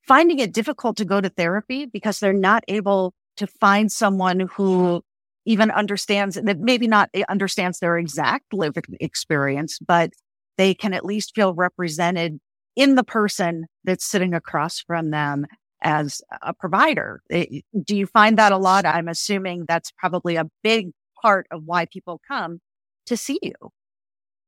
finding 0.00 0.38
it 0.38 0.54
difficult 0.54 0.96
to 0.96 1.04
go 1.04 1.20
to 1.20 1.28
therapy 1.28 1.84
because 1.84 2.20
they're 2.20 2.32
not 2.32 2.64
able 2.68 3.12
to 3.36 3.46
find 3.46 3.92
someone 3.92 4.40
who 4.40 5.02
even 5.44 5.70
understands 5.70 6.36
that 6.36 6.58
maybe 6.58 6.86
not 6.86 7.10
eh, 7.12 7.24
understands 7.28 7.80
their 7.80 7.98
exact 7.98 8.54
lived 8.54 8.78
experience, 8.98 9.78
but 9.78 10.10
they 10.56 10.72
can 10.72 10.94
at 10.94 11.04
least 11.04 11.34
feel 11.34 11.54
represented 11.54 12.38
in 12.76 12.94
the 12.94 13.04
person 13.04 13.66
that's 13.84 14.04
sitting 14.04 14.32
across 14.32 14.80
from 14.80 15.10
them 15.10 15.46
as 15.82 16.20
a 16.42 16.52
provider. 16.52 17.22
Eh, 17.30 17.60
do 17.84 17.96
you 17.96 18.06
find 18.06 18.38
that 18.38 18.52
a 18.52 18.58
lot? 18.58 18.86
I'm 18.86 19.08
assuming 19.08 19.64
that's 19.66 19.90
probably 19.92 20.36
a 20.36 20.48
big 20.62 20.90
part 21.22 21.46
of 21.50 21.62
why 21.64 21.86
people 21.86 22.20
come 22.26 22.60
to 23.06 23.16
see 23.16 23.38
you. 23.42 23.54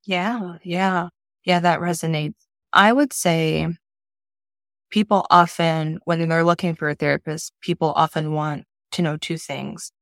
Yeah, 0.05 0.57
yeah, 0.65 1.09
yeah, 1.45 1.61
that 1.61 1.81
resonates. 1.81 2.35
I 2.73 2.93
would 2.93 3.13
say 3.13 3.69
people 4.91 5.27
often, 5.31 5.99
when 6.05 6.29
they're 6.29 6.45
looking 6.45 6.75
for 6.75 6.89
a 6.89 6.95
therapist, 6.95 7.53
people 7.61 7.93
often 7.97 8.33
want 8.33 8.65
to 8.93 9.03
know 9.03 9.17
two 9.17 9.39
things. 9.39 9.93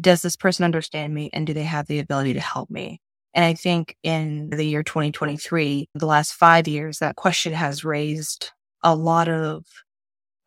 Does 0.00 0.22
this 0.22 0.36
person 0.36 0.64
understand 0.64 1.14
me 1.14 1.30
and 1.32 1.46
do 1.46 1.54
they 1.54 1.62
have 1.64 1.86
the 1.86 1.98
ability 1.98 2.34
to 2.34 2.40
help 2.40 2.70
me? 2.70 3.00
And 3.34 3.44
I 3.44 3.54
think 3.54 3.96
in 4.02 4.50
the 4.50 4.64
year 4.64 4.82
2023, 4.82 5.88
the 5.94 6.06
last 6.06 6.32
five 6.32 6.68
years, 6.68 6.98
that 6.98 7.16
question 7.16 7.52
has 7.52 7.84
raised 7.84 8.50
a 8.82 8.94
lot 8.94 9.28
of 9.28 9.64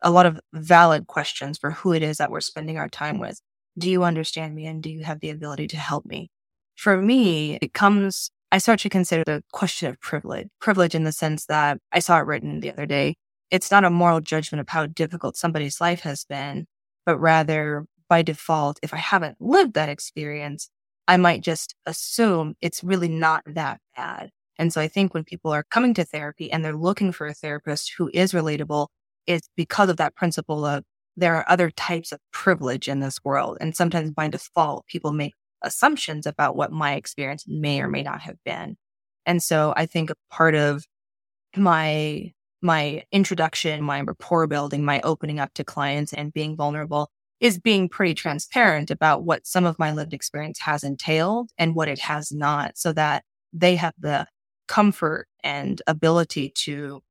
a 0.02 0.10
lot 0.10 0.26
of 0.26 0.40
valid 0.52 1.06
questions 1.06 1.58
for 1.58 1.72
who 1.72 1.92
it 1.92 2.02
is 2.02 2.18
that 2.18 2.30
we're 2.30 2.40
spending 2.40 2.78
our 2.78 2.88
time 2.88 3.18
with. 3.18 3.40
Do 3.78 3.90
you 3.90 4.04
understand 4.04 4.54
me 4.54 4.66
and 4.66 4.82
do 4.82 4.90
you 4.90 5.04
have 5.04 5.20
the 5.20 5.30
ability 5.30 5.68
to 5.68 5.76
help 5.76 6.04
me? 6.04 6.30
For 6.76 6.96
me, 6.96 7.58
it 7.60 7.72
comes, 7.72 8.30
I 8.50 8.58
start 8.58 8.80
to 8.80 8.88
consider 8.88 9.22
the 9.24 9.42
question 9.52 9.88
of 9.88 10.00
privilege, 10.00 10.48
privilege 10.60 10.94
in 10.94 11.04
the 11.04 11.12
sense 11.12 11.46
that 11.46 11.78
I 11.92 11.98
saw 11.98 12.18
it 12.18 12.26
written 12.26 12.60
the 12.60 12.72
other 12.72 12.86
day. 12.86 13.16
It's 13.50 13.70
not 13.70 13.84
a 13.84 13.90
moral 13.90 14.20
judgment 14.20 14.60
of 14.60 14.68
how 14.68 14.86
difficult 14.86 15.36
somebody's 15.36 15.80
life 15.80 16.00
has 16.00 16.24
been, 16.24 16.66
but 17.04 17.18
rather 17.18 17.84
by 18.08 18.22
default, 18.22 18.78
if 18.82 18.92
I 18.94 18.98
haven't 18.98 19.36
lived 19.40 19.74
that 19.74 19.88
experience, 19.88 20.68
I 21.06 21.16
might 21.16 21.42
just 21.42 21.74
assume 21.86 22.54
it's 22.60 22.84
really 22.84 23.08
not 23.08 23.42
that 23.46 23.80
bad. 23.96 24.30
And 24.58 24.72
so 24.72 24.80
I 24.80 24.88
think 24.88 25.14
when 25.14 25.24
people 25.24 25.52
are 25.52 25.64
coming 25.64 25.94
to 25.94 26.04
therapy 26.04 26.52
and 26.52 26.64
they're 26.64 26.76
looking 26.76 27.12
for 27.12 27.26
a 27.26 27.34
therapist 27.34 27.94
who 27.96 28.10
is 28.12 28.32
relatable, 28.32 28.88
it's 29.26 29.48
because 29.56 29.88
of 29.88 29.96
that 29.98 30.14
principle 30.14 30.64
of 30.64 30.84
there 31.16 31.36
are 31.36 31.44
other 31.48 31.70
types 31.70 32.12
of 32.12 32.20
privilege 32.32 32.88
in 32.88 33.00
this 33.00 33.18
world. 33.24 33.58
And 33.60 33.76
sometimes 33.76 34.10
by 34.10 34.24
mm-hmm. 34.24 34.30
default, 34.32 34.86
people 34.86 35.12
make 35.12 35.34
assumptions 35.62 36.26
about 36.26 36.56
what 36.56 36.72
my 36.72 36.94
experience 36.94 37.44
may 37.46 37.80
or 37.80 37.88
may 37.88 38.02
not 38.02 38.22
have 38.22 38.36
been. 38.44 38.76
And 39.26 39.42
so 39.42 39.74
I 39.76 39.86
think 39.86 40.10
a 40.10 40.14
part 40.30 40.54
of 40.54 40.84
my 41.56 42.32
my 42.62 43.02
introduction, 43.10 43.82
my 43.82 44.00
rapport 44.02 44.46
building, 44.46 44.84
my 44.84 45.00
opening 45.02 45.40
up 45.40 45.52
to 45.54 45.64
clients 45.64 46.12
and 46.12 46.32
being 46.32 46.56
vulnerable 46.56 47.10
is 47.40 47.58
being 47.58 47.88
pretty 47.88 48.12
transparent 48.12 48.90
about 48.90 49.24
what 49.24 49.46
some 49.46 49.64
of 49.64 49.78
my 49.78 49.92
lived 49.92 50.12
experience 50.12 50.58
has 50.60 50.84
entailed 50.84 51.50
and 51.56 51.74
what 51.74 51.88
it 51.88 51.98
has 51.98 52.30
not 52.30 52.76
so 52.76 52.92
that 52.92 53.24
they 53.52 53.76
have 53.76 53.94
the 53.98 54.26
comfort 54.68 55.26
and 55.42 55.80
ability 55.86 56.52
to 56.54 57.02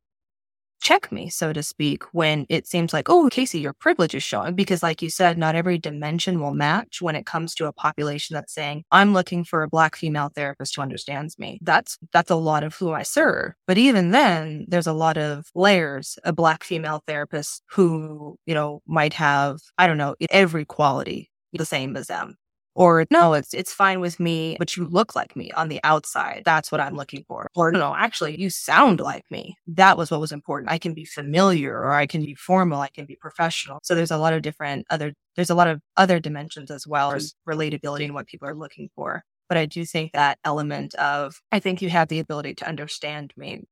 check 0.82 1.12
me, 1.12 1.30
so 1.30 1.54
to 1.54 1.64
speak, 1.64 2.04
when 2.14 2.46
it 2.50 2.68
seems 2.68 2.94
like, 2.94 3.10
oh, 3.10 3.30
Casey, 3.32 3.60
your 3.60 3.74
privilege 3.74 4.16
is 4.16 4.24
showing. 4.24 4.56
Because, 4.56 4.84
like 4.84 5.02
you 5.02 5.10
said, 5.10 5.38
not 5.38 5.56
every 5.56 5.78
dimension 5.78 6.40
will 6.40 6.54
match 6.54 7.02
when 7.02 7.16
it 7.16 7.26
comes 7.26 7.56
to 7.56 7.68
a 7.68 7.74
population 7.74 8.34
that's 8.34 8.54
saying, 8.54 8.84
I'm 8.92 9.14
looking 9.14 9.44
for 9.44 9.64
a 9.64 9.70
black 9.70 9.96
female 9.96 10.30
therapist 10.36 10.76
who 10.76 10.82
understands 10.82 11.38
me. 11.40 11.60
That's 11.62 11.98
that's 12.14 12.32
a 12.32 12.36
lot 12.36 12.64
of 12.64 12.76
who 12.76 12.92
I 12.92 13.04
serve. 13.04 13.54
But 13.68 13.78
even 13.78 14.12
then, 14.12 14.66
there's 14.68 14.88
a 14.88 14.94
lot 14.94 15.18
of 15.18 15.48
layers, 15.56 16.18
a 16.24 16.34
black 16.34 16.64
female 16.64 17.04
therapist 17.08 17.64
who, 17.70 18.38
you 18.46 18.54
know, 18.54 18.82
might 18.88 19.14
have, 19.14 19.60
I 19.78 19.88
don't 19.88 19.98
know, 19.98 20.16
every 20.30 20.66
quality 20.66 21.32
the 21.54 21.66
same 21.66 21.96
as 21.98 22.08
them. 22.08 22.36
Or 22.80 23.06
no, 23.12 23.34
it's 23.34 23.54
it's 23.54 23.74
fine 23.74 24.00
with 24.00 24.22
me, 24.22 24.56
but 24.58 24.78
you 24.78 24.86
look 24.86 25.14
like 25.14 25.36
me 25.36 25.52
on 25.52 25.68
the 25.68 25.82
outside. 25.84 26.44
That's 26.46 26.72
what 26.72 26.80
I'm 26.80 26.96
looking 26.96 27.26
for. 27.28 27.50
Or 27.54 27.74
no, 27.74 27.94
actually, 27.94 28.40
you 28.40 28.50
sound 28.50 29.02
like 29.02 29.26
me. 29.30 29.58
That 29.68 29.98
was 29.98 30.10
what 30.10 30.22
was 30.22 30.32
important. 30.32 30.72
I 30.72 30.78
can 30.78 30.94
be 30.94 31.04
familiar 31.04 31.74
or 31.78 31.92
I 31.92 32.08
can 32.08 32.24
be 32.24 32.36
formal, 32.36 32.80
I 32.80 32.88
can 32.88 33.06
be 33.06 33.18
professional. 33.18 33.80
So 33.84 33.96
there's 33.96 34.12
a 34.12 34.18
lot 34.18 34.32
of 34.32 34.44
different 34.44 34.86
other 34.90 35.12
there's 35.36 35.50
a 35.50 35.56
lot 35.56 35.68
of 35.68 35.82
other 35.98 36.22
dimensions 36.22 36.72
as 36.72 36.88
well 36.88 37.12
as 37.12 37.34
relatability 37.46 38.06
and 38.06 38.14
what 38.14 38.28
people 38.28 38.48
are 38.48 38.56
looking 38.56 38.88
for. 38.96 39.24
But 39.50 39.58
I 39.58 39.66
do 39.66 39.84
think 39.84 40.14
that 40.14 40.40
element 40.46 40.96
of 40.96 41.42
I 41.52 41.60
think 41.60 41.82
you 41.82 41.90
have 41.90 42.08
the 42.08 42.20
ability 42.20 42.56
to 42.56 42.68
understand 42.70 43.34
me 43.36 43.64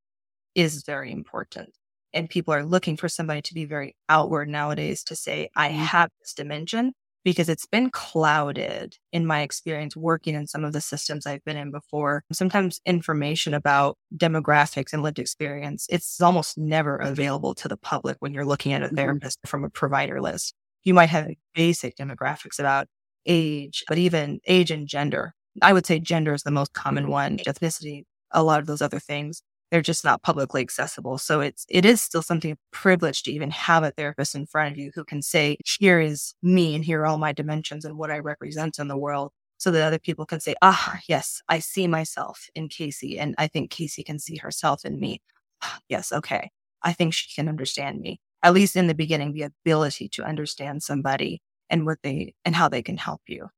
is 0.53 0.83
very 0.83 1.13
important 1.13 1.69
and 2.13 2.29
people 2.29 2.53
are 2.53 2.65
looking 2.65 2.97
for 2.97 3.07
somebody 3.07 3.41
to 3.43 3.53
be 3.53 3.63
very 3.63 3.95
outward 4.09 4.49
nowadays 4.49 5.01
to 5.05 5.15
say, 5.15 5.49
I 5.55 5.69
mm-hmm. 5.69 5.77
have 5.77 6.09
this 6.19 6.33
dimension 6.33 6.93
because 7.27 7.49
it's 7.49 7.65
been 7.65 7.89
clouded 7.89 8.95
in 9.11 9.25
my 9.25 9.41
experience 9.41 9.97
working 9.97 10.33
in 10.33 10.47
some 10.47 10.63
of 10.63 10.71
the 10.71 10.79
systems 10.79 11.25
I've 11.25 11.43
been 11.43 11.57
in 11.57 11.71
before. 11.71 12.23
Sometimes 12.31 12.79
information 12.85 13.53
about 13.53 13.97
demographics 14.15 14.93
and 14.93 15.03
lived 15.03 15.19
experience, 15.19 15.87
it's 15.89 16.21
almost 16.21 16.57
never 16.57 16.95
available 16.95 17.53
to 17.55 17.67
the 17.67 17.75
public 17.75 18.15
when 18.21 18.33
you're 18.33 18.45
looking 18.45 18.71
at 18.71 18.81
a 18.81 18.85
mm-hmm. 18.85 18.95
therapist 18.95 19.39
from 19.45 19.65
a 19.65 19.69
provider 19.69 20.21
list. 20.21 20.53
You 20.85 20.93
might 20.93 21.09
have 21.09 21.27
basic 21.53 21.97
demographics 21.97 22.59
about 22.59 22.87
age, 23.25 23.83
but 23.89 23.97
even 23.97 24.39
age 24.47 24.71
and 24.71 24.87
gender. 24.87 25.33
I 25.61 25.73
would 25.73 25.85
say 25.85 25.99
gender 25.99 26.33
is 26.33 26.43
the 26.43 26.51
most 26.51 26.71
common 26.71 27.09
one, 27.09 27.39
ethnicity, 27.39 28.03
a 28.31 28.41
lot 28.41 28.61
of 28.61 28.67
those 28.67 28.81
other 28.81 28.99
things 28.99 29.41
they're 29.71 29.81
just 29.81 30.03
not 30.03 30.23
publicly 30.23 30.61
accessible. 30.61 31.17
So 31.17 31.41
it's, 31.41 31.65
it 31.69 31.85
is 31.85 32.01
still 32.01 32.21
something 32.21 32.51
of 32.51 32.57
privilege 32.71 33.23
to 33.23 33.31
even 33.31 33.51
have 33.51 33.83
a 33.83 33.91
therapist 33.91 34.35
in 34.35 34.45
front 34.45 34.71
of 34.71 34.77
you 34.77 34.91
who 34.95 35.03
can 35.03 35.21
say, 35.21 35.57
here 35.79 35.99
is 35.99 36.33
me 36.41 36.75
and 36.75 36.83
here 36.85 37.01
are 37.01 37.05
all 37.05 37.17
my 37.17 37.33
dimensions 37.33 37.83
and 37.83 37.97
what 37.97 38.11
I 38.11 38.19
represent 38.19 38.79
in 38.79 38.87
the 38.87 38.97
world 38.97 39.31
so 39.57 39.71
that 39.71 39.85
other 39.85 39.99
people 39.99 40.25
can 40.25 40.39
say, 40.39 40.55
ah, 40.61 40.99
yes, 41.07 41.41
I 41.49 41.59
see 41.59 41.87
myself 41.87 42.47
in 42.55 42.69
Casey. 42.69 43.19
And 43.19 43.35
I 43.37 43.47
think 43.47 43.71
Casey 43.71 44.03
can 44.03 44.19
see 44.19 44.37
herself 44.37 44.85
in 44.85 44.99
me. 44.99 45.21
yes. 45.89 46.11
Okay. 46.11 46.51
I 46.83 46.93
think 46.93 47.13
she 47.13 47.33
can 47.35 47.49
understand 47.49 47.99
me, 47.99 48.19
at 48.43 48.53
least 48.53 48.75
in 48.75 48.87
the 48.87 48.95
beginning, 48.95 49.33
the 49.33 49.43
ability 49.43 50.09
to 50.09 50.23
understand 50.23 50.83
somebody 50.83 51.41
and 51.69 51.85
what 51.85 51.97
they 52.03 52.33
and 52.45 52.55
how 52.55 52.69
they 52.69 52.81
can 52.81 52.97
help 52.97 53.21
you. 53.27 53.49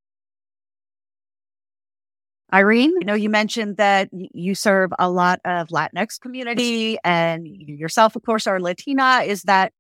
Irene, 2.54 2.94
you 3.00 3.06
know, 3.06 3.14
you 3.14 3.30
mentioned 3.30 3.78
that 3.78 4.10
you 4.12 4.56
serve 4.56 4.92
a 4.98 5.10
lot 5.10 5.40
of 5.46 5.68
Latinx 5.68 6.20
community 6.20 6.98
and 7.04 7.48
yourself, 7.48 8.16
of 8.16 8.24
course, 8.24 8.48
are 8.48 8.60
Latina. 8.60 9.22
Is 9.26 9.44
that, 9.44 9.72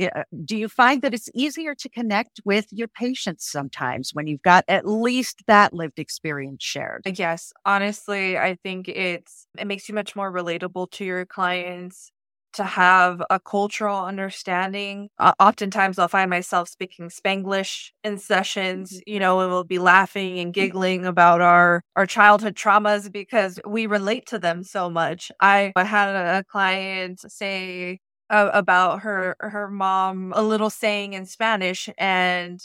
uh, 0.00 0.24
do 0.44 0.56
you 0.56 0.68
find 0.68 1.02
that 1.02 1.14
it's 1.14 1.30
easier 1.34 1.74
to 1.74 1.88
connect 1.88 2.40
with 2.44 2.66
your 2.70 2.88
patients 2.88 3.50
sometimes 3.50 4.10
when 4.12 4.26
you've 4.26 4.42
got 4.42 4.64
at 4.68 4.86
least 4.86 5.42
that 5.46 5.72
lived 5.72 5.98
experience 5.98 6.62
shared? 6.62 7.02
Yes. 7.06 7.52
Honestly, 7.64 8.36
I 8.36 8.56
think 8.62 8.88
it's, 8.88 9.46
it 9.58 9.66
makes 9.66 9.88
you 9.88 9.94
much 9.94 10.14
more 10.14 10.30
relatable 10.30 10.90
to 10.92 11.04
your 11.04 11.24
clients 11.24 12.12
to 12.54 12.64
have 12.64 13.22
a 13.30 13.38
cultural 13.40 14.04
understanding. 14.04 15.08
Uh, 15.18 15.32
oftentimes, 15.38 15.98
I'll 15.98 16.08
find 16.08 16.30
myself 16.30 16.68
speaking 16.68 17.08
Spanglish 17.08 17.90
in 18.04 18.18
sessions, 18.18 18.92
mm-hmm. 18.92 19.12
you 19.12 19.20
know, 19.20 19.40
and 19.40 19.50
we'll 19.50 19.64
be 19.64 19.78
laughing 19.78 20.38
and 20.38 20.52
mm-hmm. 20.52 20.60
giggling 20.60 21.06
about 21.06 21.40
our, 21.40 21.82
our 21.96 22.06
childhood 22.06 22.54
traumas 22.54 23.10
because 23.10 23.60
we 23.66 23.86
relate 23.86 24.26
to 24.26 24.38
them 24.38 24.62
so 24.62 24.90
much. 24.90 25.30
I, 25.40 25.72
I 25.76 25.84
had 25.84 26.14
a 26.14 26.44
client 26.44 27.20
say, 27.30 27.98
uh, 28.30 28.50
about 28.54 29.00
her 29.00 29.36
her 29.40 29.68
mom 29.68 30.32
a 30.36 30.42
little 30.42 30.70
saying 30.70 31.12
in 31.14 31.26
Spanish 31.26 31.88
and 31.98 32.60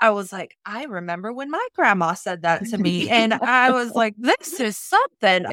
I 0.00 0.10
was 0.10 0.32
like, 0.32 0.56
I 0.64 0.84
remember 0.84 1.32
when 1.32 1.50
my 1.50 1.66
grandma 1.74 2.14
said 2.14 2.42
that 2.42 2.66
to 2.66 2.78
me. 2.78 3.08
And 3.18 3.34
I 3.34 3.70
was 3.70 3.94
like, 3.94 4.14
this 4.16 4.60
is 4.60 4.76
something. 4.76 5.44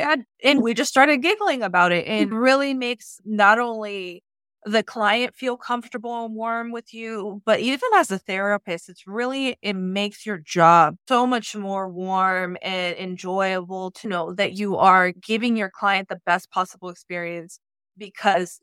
And, 0.44 0.62
we 0.62 0.74
just 0.74 0.90
started 0.90 1.18
giggling 1.22 1.64
about 1.64 1.92
it. 1.92 2.06
And 2.06 2.32
it 2.32 2.36
really 2.36 2.74
makes 2.74 3.20
not 3.26 3.60
only 3.60 4.24
the 4.66 4.84
client 4.84 5.36
feel 5.36 5.58
comfortable 5.58 6.26
and 6.26 6.36
warm 6.36 6.72
with 6.72 6.94
you, 6.94 7.42
but 7.46 7.60
even 7.60 7.88
as 7.96 8.12
a 8.12 8.18
therapist, 8.18 8.90
it's 8.90 9.06
really, 9.08 9.58
it 9.62 9.74
makes 9.74 10.26
your 10.26 10.40
job 10.40 10.96
so 11.08 11.26
much 11.28 11.56
more 11.56 11.88
warm 11.90 12.58
and 12.62 12.98
enjoyable 12.98 13.92
to 13.92 14.08
know 14.08 14.34
that 14.34 14.54
you 14.54 14.76
are 14.78 15.12
giving 15.12 15.56
your 15.56 15.70
client 15.70 16.10
the 16.10 16.20
best 16.26 16.50
possible 16.52 16.90
experience 16.90 17.60
because 17.98 18.60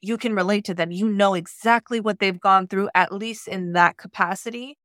you 0.00 0.18
can 0.18 0.34
relate 0.34 0.64
to 0.66 0.74
them. 0.74 0.90
You 0.90 1.08
know 1.08 1.34
exactly 1.34 2.00
what 2.00 2.18
they've 2.18 2.38
gone 2.40 2.66
through, 2.66 2.90
at 2.94 3.12
least 3.12 3.48
in 3.48 3.72
that 3.72 3.96
capacity. 3.96 4.76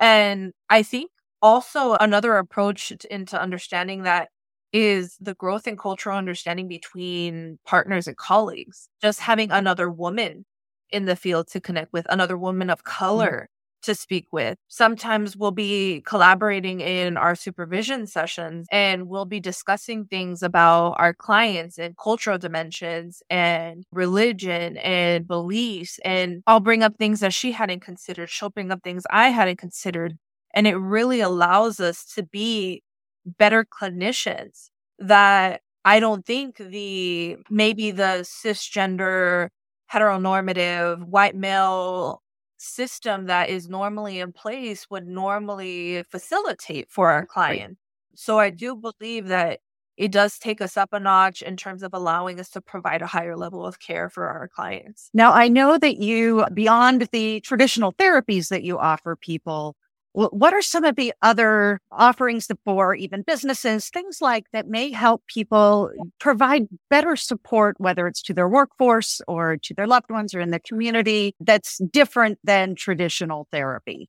And 0.00 0.52
I 0.70 0.82
think 0.82 1.10
also 1.42 1.94
another 1.94 2.36
approach 2.36 2.90
into 3.10 3.40
understanding 3.40 4.02
that 4.02 4.30
is 4.72 5.16
the 5.20 5.34
growth 5.34 5.66
in 5.66 5.76
cultural 5.76 6.16
understanding 6.16 6.68
between 6.68 7.58
partners 7.66 8.06
and 8.06 8.16
colleagues. 8.16 8.88
Just 9.02 9.20
having 9.20 9.50
another 9.50 9.90
woman 9.90 10.44
in 10.90 11.04
the 11.04 11.16
field 11.16 11.48
to 11.48 11.60
connect 11.60 11.92
with, 11.92 12.06
another 12.08 12.36
woman 12.36 12.70
of 12.70 12.78
mm-hmm. 12.78 12.98
color 12.98 13.48
to 13.82 13.94
speak 13.94 14.26
with. 14.32 14.58
Sometimes 14.68 15.36
we'll 15.36 15.50
be 15.50 16.02
collaborating 16.06 16.80
in 16.80 17.16
our 17.16 17.34
supervision 17.34 18.06
sessions 18.06 18.66
and 18.70 19.08
we'll 19.08 19.24
be 19.24 19.40
discussing 19.40 20.04
things 20.04 20.42
about 20.42 20.92
our 20.98 21.14
clients 21.14 21.78
and 21.78 21.96
cultural 21.96 22.38
dimensions 22.38 23.22
and 23.30 23.84
religion 23.92 24.76
and 24.78 25.26
beliefs. 25.26 25.98
And 26.04 26.42
I'll 26.46 26.60
bring 26.60 26.82
up 26.82 26.96
things 26.98 27.20
that 27.20 27.34
she 27.34 27.52
hadn't 27.52 27.80
considered. 27.80 28.30
She'll 28.30 28.50
bring 28.50 28.70
up 28.70 28.82
things 28.82 29.04
I 29.10 29.28
hadn't 29.28 29.58
considered. 29.58 30.16
And 30.54 30.66
it 30.66 30.76
really 30.76 31.20
allows 31.20 31.80
us 31.80 32.04
to 32.14 32.22
be 32.22 32.82
better 33.24 33.64
clinicians 33.64 34.70
that 34.98 35.62
I 35.84 36.00
don't 36.00 36.26
think 36.26 36.56
the 36.56 37.38
maybe 37.48 37.90
the 37.90 38.24
cisgender 38.24 39.48
heteronormative 39.92 41.04
white 41.06 41.34
male 41.34 42.22
system 42.60 43.26
that 43.26 43.48
is 43.48 43.68
normally 43.68 44.20
in 44.20 44.32
place 44.32 44.88
would 44.90 45.06
normally 45.06 46.04
facilitate 46.10 46.90
for 46.90 47.10
our 47.10 47.24
client. 47.26 47.78
So 48.14 48.38
I 48.38 48.50
do 48.50 48.76
believe 48.76 49.28
that 49.28 49.60
it 49.96 50.12
does 50.12 50.38
take 50.38 50.60
us 50.60 50.76
up 50.76 50.92
a 50.92 51.00
notch 51.00 51.42
in 51.42 51.56
terms 51.56 51.82
of 51.82 51.92
allowing 51.92 52.40
us 52.40 52.50
to 52.50 52.60
provide 52.60 53.02
a 53.02 53.06
higher 53.06 53.36
level 53.36 53.66
of 53.66 53.80
care 53.80 54.08
for 54.08 54.26
our 54.28 54.48
clients. 54.48 55.10
Now, 55.12 55.32
I 55.32 55.48
know 55.48 55.78
that 55.78 55.98
you, 55.98 56.46
beyond 56.54 57.08
the 57.12 57.40
traditional 57.40 57.92
therapies 57.92 58.48
that 58.48 58.62
you 58.62 58.78
offer 58.78 59.16
people, 59.16 59.76
what 60.12 60.52
are 60.52 60.62
some 60.62 60.84
of 60.84 60.96
the 60.96 61.12
other 61.22 61.80
offerings 61.92 62.48
for 62.64 62.94
even 62.94 63.22
businesses, 63.22 63.88
things 63.88 64.18
like 64.20 64.44
that 64.52 64.66
may 64.66 64.90
help 64.90 65.22
people 65.26 65.90
provide 66.18 66.66
better 66.88 67.16
support, 67.16 67.76
whether 67.78 68.06
it's 68.06 68.22
to 68.22 68.34
their 68.34 68.48
workforce 68.48 69.20
or 69.28 69.56
to 69.62 69.74
their 69.74 69.86
loved 69.86 70.10
ones 70.10 70.34
or 70.34 70.40
in 70.40 70.50
the 70.50 70.60
community 70.60 71.34
that's 71.40 71.78
different 71.92 72.38
than 72.44 72.74
traditional 72.74 73.46
therapy? 73.52 74.08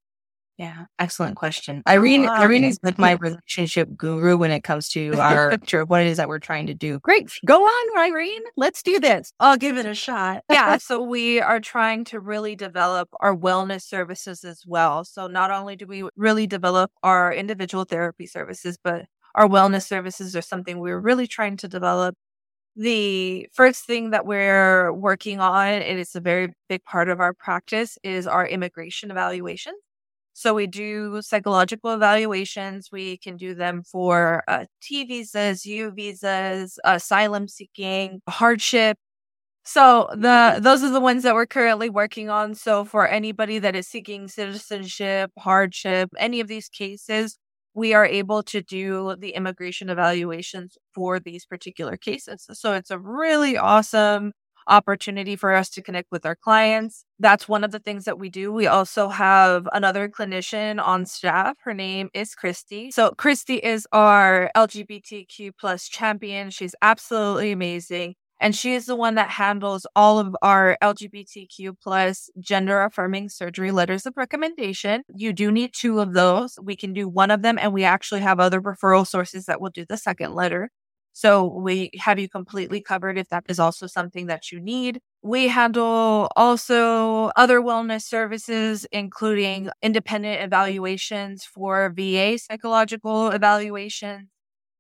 Yeah, 0.62 0.86
excellent 1.00 1.38
question. 1.38 1.82
Irene, 1.88 2.28
oh, 2.28 2.34
Irene 2.34 2.66
is 2.66 2.78
like 2.84 3.00
my 3.00 3.14
relationship 3.14 3.90
guru 3.98 4.38
when 4.38 4.52
it 4.52 4.64
comes 4.64 4.90
to 4.90 5.12
our 5.20 5.50
picture 5.50 5.82
of 5.82 5.90
what 5.90 6.02
it 6.02 6.08
is 6.08 6.18
that 6.18 6.30
we're 6.30 6.38
trying 6.38 6.68
to 6.68 6.76
do. 6.76 7.00
Great. 7.00 7.32
Go 7.48 7.64
on, 7.64 7.98
Irene. 7.98 8.44
Let's 8.56 8.84
do 8.84 9.00
this. 9.00 9.34
I'll 9.40 9.58
give 9.58 9.80
it 9.80 9.88
a 9.88 9.96
shot. 9.96 10.44
yeah. 10.52 10.78
So 10.92 11.02
we 11.02 11.42
are 11.42 11.60
trying 11.60 12.04
to 12.06 12.20
really 12.20 12.56
develop 12.56 13.10
our 13.22 13.36
wellness 13.36 13.82
services 13.82 14.44
as 14.44 14.64
well. 14.68 15.04
So 15.04 15.26
not 15.26 15.50
only 15.50 15.76
do 15.76 15.88
we 15.88 16.08
really 16.16 16.46
develop 16.46 16.92
our 17.02 17.34
individual 17.34 17.84
therapy 17.84 18.28
services, 18.28 18.78
but 18.84 19.06
our 19.34 19.48
wellness 19.48 19.88
services 19.88 20.36
are 20.36 20.44
something 20.44 20.78
we're 20.78 21.00
really 21.00 21.26
trying 21.26 21.58
to 21.58 21.68
develop. 21.68 22.14
The 22.76 23.48
first 23.52 23.86
thing 23.88 24.12
that 24.12 24.28
we're 24.28 24.94
working 24.94 25.40
on, 25.40 25.68
and 25.70 26.00
it's 26.00 26.16
a 26.16 26.22
very 26.22 26.54
big 26.70 26.84
part 26.84 27.10
of 27.10 27.20
our 27.20 27.34
practice, 27.34 27.98
is 28.04 28.28
our 28.28 28.46
immigration 28.46 29.10
evaluations. 29.10 29.78
So 30.34 30.54
we 30.54 30.68
do 30.68 31.22
psychological 31.22 31.92
evaluations. 31.94 32.90
We 32.92 33.18
can 33.18 33.38
do 33.38 33.54
them 33.54 33.84
for 33.84 34.44
uh, 34.48 34.66
T 34.82 35.06
visas, 35.06 35.66
U 35.66 35.92
visas, 35.92 36.80
asylum 36.86 37.48
seeking, 37.48 38.22
hardship. 38.30 38.98
So 39.64 40.10
the 40.14 40.60
those 40.62 40.84
are 40.84 40.90
the 40.92 41.00
ones 41.00 41.24
that 41.24 41.36
we're 41.36 41.46
currently 41.46 41.90
working 41.90 42.30
on. 42.30 42.56
So 42.56 42.84
for 42.86 43.08
anybody 43.08 43.60
that 43.60 43.76
is 43.76 43.88
seeking 43.88 44.28
citizenship, 44.28 45.32
hardship, 45.40 46.10
any 46.18 46.40
of 46.40 46.48
these 46.48 46.68
cases, 46.70 47.38
we 47.74 47.94
are 47.94 48.06
able 48.06 48.44
to 48.44 48.62
do 48.62 49.16
the 49.20 49.32
immigration 49.32 49.90
evaluations 49.90 50.78
for 50.94 51.20
these 51.20 51.46
particular 51.46 51.96
cases. 51.98 52.48
So 52.54 52.74
it's 52.74 52.92
a 52.92 53.00
really 53.00 53.58
awesome 53.58 54.34
opportunity 54.68 55.36
for 55.36 55.54
us 55.54 55.70
to 55.72 55.82
connect 55.82 56.12
with 56.12 56.26
our 56.26 56.36
clients. 56.36 57.06
That's 57.20 57.48
one 57.48 57.64
of 57.64 57.72
the 57.72 57.80
things 57.80 58.06
that 58.06 58.20
we 58.20 58.30
do. 58.30 58.52
We 58.52 58.68
also 58.68 59.10
have 59.10 59.68
another 59.74 60.10
clinician 60.10 60.84
on 60.84 61.06
staff. 61.06 61.58
Her 61.64 61.74
name 61.74 62.10
is 62.14 62.36
Christy. 62.36 62.92
So 62.92 63.12
Christy 63.12 63.56
is 63.56 63.88
our 63.92 64.52
LGBTQ 64.56 65.52
plus 65.60 65.88
champion. 65.88 66.50
She's 66.50 66.76
absolutely 66.82 67.52
amazing. 67.52 68.16
And 68.42 68.56
she 68.56 68.74
is 68.74 68.88
the 68.88 68.96
one 68.96 69.16
that 69.16 69.30
handles 69.30 69.86
all 69.96 70.18
of 70.18 70.36
our 70.42 70.76
LGBTQ 70.82 71.76
plus 71.82 72.28
gender 72.40 72.82
affirming 72.82 73.30
surgery 73.30 73.70
letters 73.70 74.08
of 74.08 74.18
recommendation. 74.18 75.04
You 75.16 75.32
do 75.32 75.52
need 75.52 75.74
two 75.74 76.00
of 76.00 76.14
those. 76.14 76.58
We 76.60 76.76
can 76.76 76.92
do 76.92 77.08
one 77.08 77.30
of 77.30 77.44
them, 77.44 77.60
and 77.60 77.72
we 77.72 77.84
actually 77.84 78.22
have 78.22 78.40
other 78.40 78.60
referral 78.60 79.06
sources 79.06 79.46
that 79.46 79.62
will 79.62 79.70
do 79.70 79.86
the 79.88 79.96
second 79.96 80.34
letter. 80.34 80.72
So 81.14 81.46
we 81.46 81.92
have 82.00 82.20
you 82.20 82.30
completely 82.30 82.82
covered 82.82 83.18
if 83.18 83.30
that 83.30 83.44
is 83.50 83.60
also 83.60 83.88
something 83.88 84.28
that 84.28 84.52
you 84.52 84.60
need. 84.60 85.02
We 85.22 85.50
handle 85.50 86.30
also 86.36 87.32
other 87.36 87.62
wellness 87.62 88.04
services, 88.04 88.86
including 88.92 89.70
independent 89.82 90.42
evaluations 90.42 91.44
for 91.44 91.92
VA 91.96 92.38
psychological 92.38 93.30
evaluations. 93.30 94.28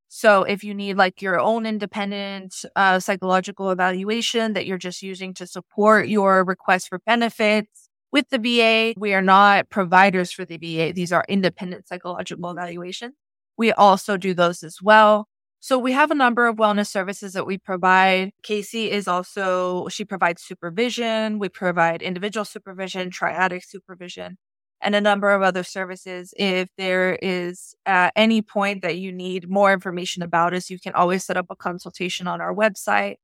So 0.09 0.43
if 0.43 0.63
you 0.63 0.73
need 0.73 0.97
like 0.97 1.21
your 1.21 1.39
own 1.39 1.65
independent 1.65 2.65
uh, 2.75 2.99
psychological 2.99 3.71
evaluation 3.71 4.53
that 4.53 4.65
you're 4.65 4.77
just 4.77 5.01
using 5.01 5.33
to 5.35 5.47
support 5.47 6.09
your 6.09 6.43
request 6.43 6.89
for 6.89 6.99
benefits 7.05 7.89
with 8.11 8.27
the 8.29 8.37
VA, 8.37 8.93
we 8.97 9.13
are 9.13 9.21
not 9.21 9.69
providers 9.69 10.31
for 10.31 10.43
the 10.45 10.57
VA. 10.57 10.91
These 10.93 11.13
are 11.13 11.23
independent 11.29 11.87
psychological 11.87 12.51
evaluations. 12.51 13.13
We 13.57 13.71
also 13.71 14.17
do 14.17 14.33
those 14.33 14.63
as 14.63 14.77
well. 14.81 15.27
So 15.63 15.77
we 15.77 15.91
have 15.91 16.09
a 16.09 16.15
number 16.15 16.47
of 16.47 16.55
wellness 16.55 16.87
services 16.87 17.33
that 17.33 17.45
we 17.45 17.59
provide. 17.59 18.31
Casey 18.41 18.89
is 18.89 19.07
also, 19.07 19.87
she 19.89 20.03
provides 20.03 20.41
supervision. 20.41 21.37
We 21.37 21.49
provide 21.49 22.01
individual 22.01 22.45
supervision, 22.45 23.11
triadic 23.11 23.63
supervision, 23.63 24.39
and 24.81 24.95
a 24.95 25.01
number 25.01 25.29
of 25.29 25.43
other 25.43 25.61
services. 25.61 26.33
If 26.35 26.69
there 26.79 27.13
is 27.21 27.75
at 27.85 28.11
any 28.15 28.41
point 28.41 28.81
that 28.81 28.97
you 28.97 29.11
need 29.11 29.51
more 29.51 29.71
information 29.71 30.23
about 30.23 30.55
us, 30.55 30.71
you 30.71 30.79
can 30.79 30.93
always 30.93 31.23
set 31.23 31.37
up 31.37 31.45
a 31.51 31.55
consultation 31.55 32.27
on 32.27 32.41
our 32.41 32.55
website 32.55 33.17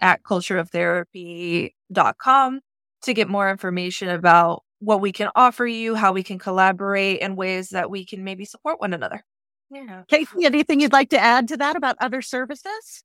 at 0.00 0.22
cultureoftherapy.com 0.22 2.60
to 3.02 3.14
get 3.14 3.28
more 3.28 3.50
information 3.50 4.08
about 4.08 4.62
what 4.78 5.02
we 5.02 5.12
can 5.12 5.28
offer 5.36 5.66
you, 5.66 5.96
how 5.96 6.14
we 6.14 6.22
can 6.22 6.38
collaborate, 6.38 7.20
and 7.20 7.36
ways 7.36 7.68
that 7.70 7.90
we 7.90 8.06
can 8.06 8.24
maybe 8.24 8.46
support 8.46 8.80
one 8.80 8.94
another. 8.94 9.22
Yeah. 9.70 10.02
Casey, 10.08 10.44
anything 10.44 10.80
you'd 10.80 10.92
like 10.92 11.10
to 11.10 11.18
add 11.18 11.48
to 11.48 11.56
that 11.56 11.76
about 11.76 11.96
other 12.00 12.22
services? 12.22 13.04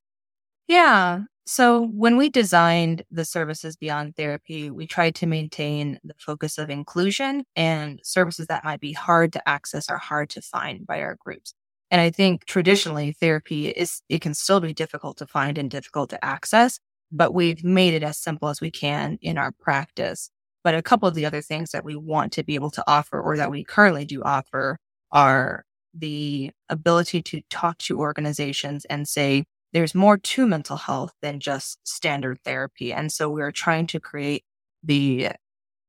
Yeah. 0.68 1.22
So 1.48 1.88
when 1.88 2.16
we 2.16 2.30
designed 2.30 3.04
the 3.10 3.26
services 3.26 3.76
beyond 3.76 4.16
therapy, 4.16 4.70
we 4.70 4.86
tried 4.86 5.16
to 5.16 5.26
maintain 5.26 6.00
the 6.04 6.14
focus 6.20 6.60
of 6.60 6.70
inclusion 6.70 7.44
and 7.56 8.00
services 8.04 8.46
that 8.48 8.64
might 8.64 8.80
be 8.80 8.94
hard 8.94 9.34
to 9.34 9.50
access 9.50 9.90
or 9.90 9.98
hard 9.98 10.30
to 10.32 10.42
find 10.44 10.86
by 10.86 11.02
our 11.02 11.18
groups. 11.20 11.56
And 11.90 12.02
I 12.02 12.12
think 12.12 12.46
traditionally 12.46 13.14
therapy 13.14 13.70
is, 13.70 14.04
it 14.10 14.22
can 14.22 14.36
still 14.36 14.60
be 14.60 14.74
difficult 14.74 15.18
to 15.18 15.26
find 15.26 15.58
and 15.58 15.72
difficult 15.72 16.12
to 16.12 16.24
access, 16.24 16.80
but 17.12 17.34
we've 17.34 17.64
made 17.64 17.96
it 17.96 18.04
as 18.04 18.20
simple 18.20 18.50
as 18.50 18.62
we 18.62 18.70
can 18.70 19.18
in 19.24 19.40
our 19.40 19.52
practice. 19.52 20.30
But 20.64 20.76
a 20.76 20.84
couple 20.84 21.08
of 21.08 21.16
the 21.16 21.26
other 21.26 21.42
things 21.42 21.72
that 21.72 21.84
we 21.84 21.96
want 21.96 22.32
to 22.34 22.44
be 22.44 22.54
able 22.54 22.70
to 22.72 22.84
offer 22.86 23.20
or 23.20 23.38
that 23.38 23.50
we 23.50 23.64
currently 23.64 24.06
do 24.06 24.22
offer 24.22 24.78
are 25.12 25.66
the 25.94 26.52
ability 26.70 27.22
to 27.24 27.42
talk 27.50 27.78
to 27.80 28.00
organizations 28.00 28.86
and 28.86 29.08
say, 29.08 29.46
there's 29.74 29.94
more 29.94 30.18
to 30.18 30.48
mental 30.48 30.78
health 30.78 31.14
than 31.22 31.40
just 31.40 31.80
standard 31.88 32.40
therapy. 32.44 32.92
And 32.92 33.12
so 33.12 33.30
we're 33.30 33.52
trying 33.52 33.88
to 33.88 34.00
create 34.00 34.44
the 34.84 35.30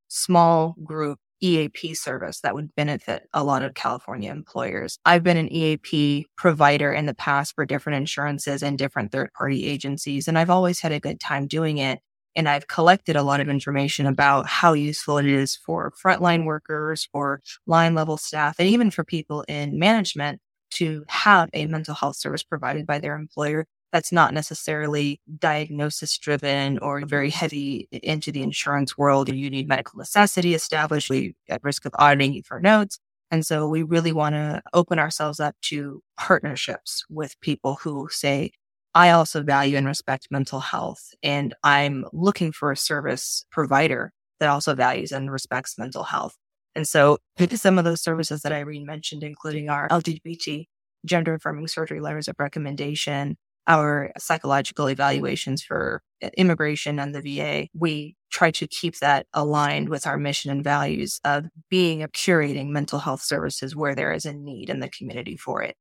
small 0.08 0.74
group 0.84 1.18
EAP 1.42 1.94
service 1.94 2.40
that 2.40 2.54
would 2.54 2.74
benefit 2.74 3.26
a 3.32 3.42
lot 3.42 3.62
of 3.62 3.74
California 3.74 4.30
employers. 4.30 4.98
I've 5.04 5.22
been 5.22 5.38
an 5.38 5.50
EAP 5.50 6.26
provider 6.36 6.92
in 6.92 7.06
the 7.06 7.14
past 7.14 7.54
for 7.54 7.64
different 7.64 7.96
insurances 7.96 8.62
and 8.62 8.76
different 8.76 9.12
third 9.12 9.32
party 9.32 9.66
agencies, 9.66 10.28
and 10.28 10.38
I've 10.38 10.50
always 10.50 10.80
had 10.80 10.92
a 10.92 11.00
good 11.00 11.18
time 11.18 11.46
doing 11.46 11.78
it. 11.78 12.00
And 12.36 12.48
I've 12.48 12.68
collected 12.68 13.16
a 13.16 13.22
lot 13.22 13.40
of 13.40 13.48
information 13.48 14.06
about 14.06 14.46
how 14.46 14.72
useful 14.72 15.18
it 15.18 15.26
is 15.26 15.56
for 15.56 15.92
frontline 15.92 16.44
workers, 16.44 17.08
for 17.12 17.40
line 17.66 17.94
level 17.94 18.16
staff, 18.16 18.56
and 18.58 18.68
even 18.68 18.90
for 18.90 19.04
people 19.04 19.42
in 19.48 19.78
management 19.78 20.40
to 20.72 21.04
have 21.08 21.50
a 21.52 21.66
mental 21.66 21.94
health 21.94 22.16
service 22.16 22.44
provided 22.44 22.86
by 22.86 22.98
their 22.98 23.16
employer 23.16 23.66
that's 23.92 24.12
not 24.12 24.32
necessarily 24.32 25.20
diagnosis 25.38 26.16
driven 26.18 26.78
or 26.78 27.04
very 27.04 27.30
heavy 27.30 27.88
into 27.90 28.30
the 28.30 28.42
insurance 28.42 28.96
world. 28.96 29.28
You 29.28 29.50
need 29.50 29.68
medical 29.68 29.98
necessity 29.98 30.54
established, 30.54 31.10
we 31.10 31.34
at 31.48 31.62
risk 31.64 31.84
of 31.86 31.92
auditing 31.98 32.42
for 32.44 32.60
notes. 32.60 32.98
And 33.32 33.46
so 33.46 33.68
we 33.68 33.82
really 33.82 34.12
want 34.12 34.34
to 34.34 34.62
open 34.74 34.98
ourselves 34.98 35.38
up 35.40 35.54
to 35.62 36.02
partnerships 36.16 37.04
with 37.08 37.40
people 37.40 37.78
who 37.82 38.08
say, 38.10 38.52
I 38.94 39.10
also 39.10 39.42
value 39.42 39.76
and 39.76 39.86
respect 39.86 40.28
mental 40.30 40.60
health 40.60 41.14
and 41.22 41.54
I'm 41.62 42.04
looking 42.12 42.52
for 42.52 42.72
a 42.72 42.76
service 42.76 43.44
provider 43.50 44.12
that 44.40 44.48
also 44.48 44.74
values 44.74 45.12
and 45.12 45.30
respects 45.30 45.78
mental 45.78 46.02
health. 46.04 46.34
And 46.74 46.86
so 46.86 47.18
some 47.54 47.78
of 47.78 47.84
those 47.84 48.02
services 48.02 48.42
that 48.42 48.52
Irene 48.52 48.86
mentioned, 48.86 49.22
including 49.22 49.68
our 49.68 49.88
LGBT 49.88 50.66
gender 51.04 51.34
affirming 51.34 51.68
surgery 51.68 52.00
letters 52.00 52.28
of 52.28 52.36
recommendation, 52.38 53.36
our 53.66 54.12
psychological 54.18 54.88
evaluations 54.88 55.62
for 55.62 56.02
uh, 56.22 56.30
immigration 56.36 56.98
and 56.98 57.14
the 57.14 57.22
VA, 57.22 57.68
we 57.74 58.16
try 58.30 58.50
to 58.50 58.66
keep 58.66 58.98
that 58.98 59.26
aligned 59.32 59.88
with 59.88 60.06
our 60.06 60.16
mission 60.16 60.50
and 60.50 60.64
values 60.64 61.20
of 61.24 61.46
being 61.68 62.02
a 62.02 62.08
curating 62.08 62.68
mental 62.68 62.98
health 62.98 63.22
services 63.22 63.76
where 63.76 63.94
there 63.94 64.12
is 64.12 64.24
a 64.24 64.32
need 64.32 64.70
in 64.70 64.80
the 64.80 64.88
community 64.88 65.36
for 65.36 65.62
it. 65.62 65.76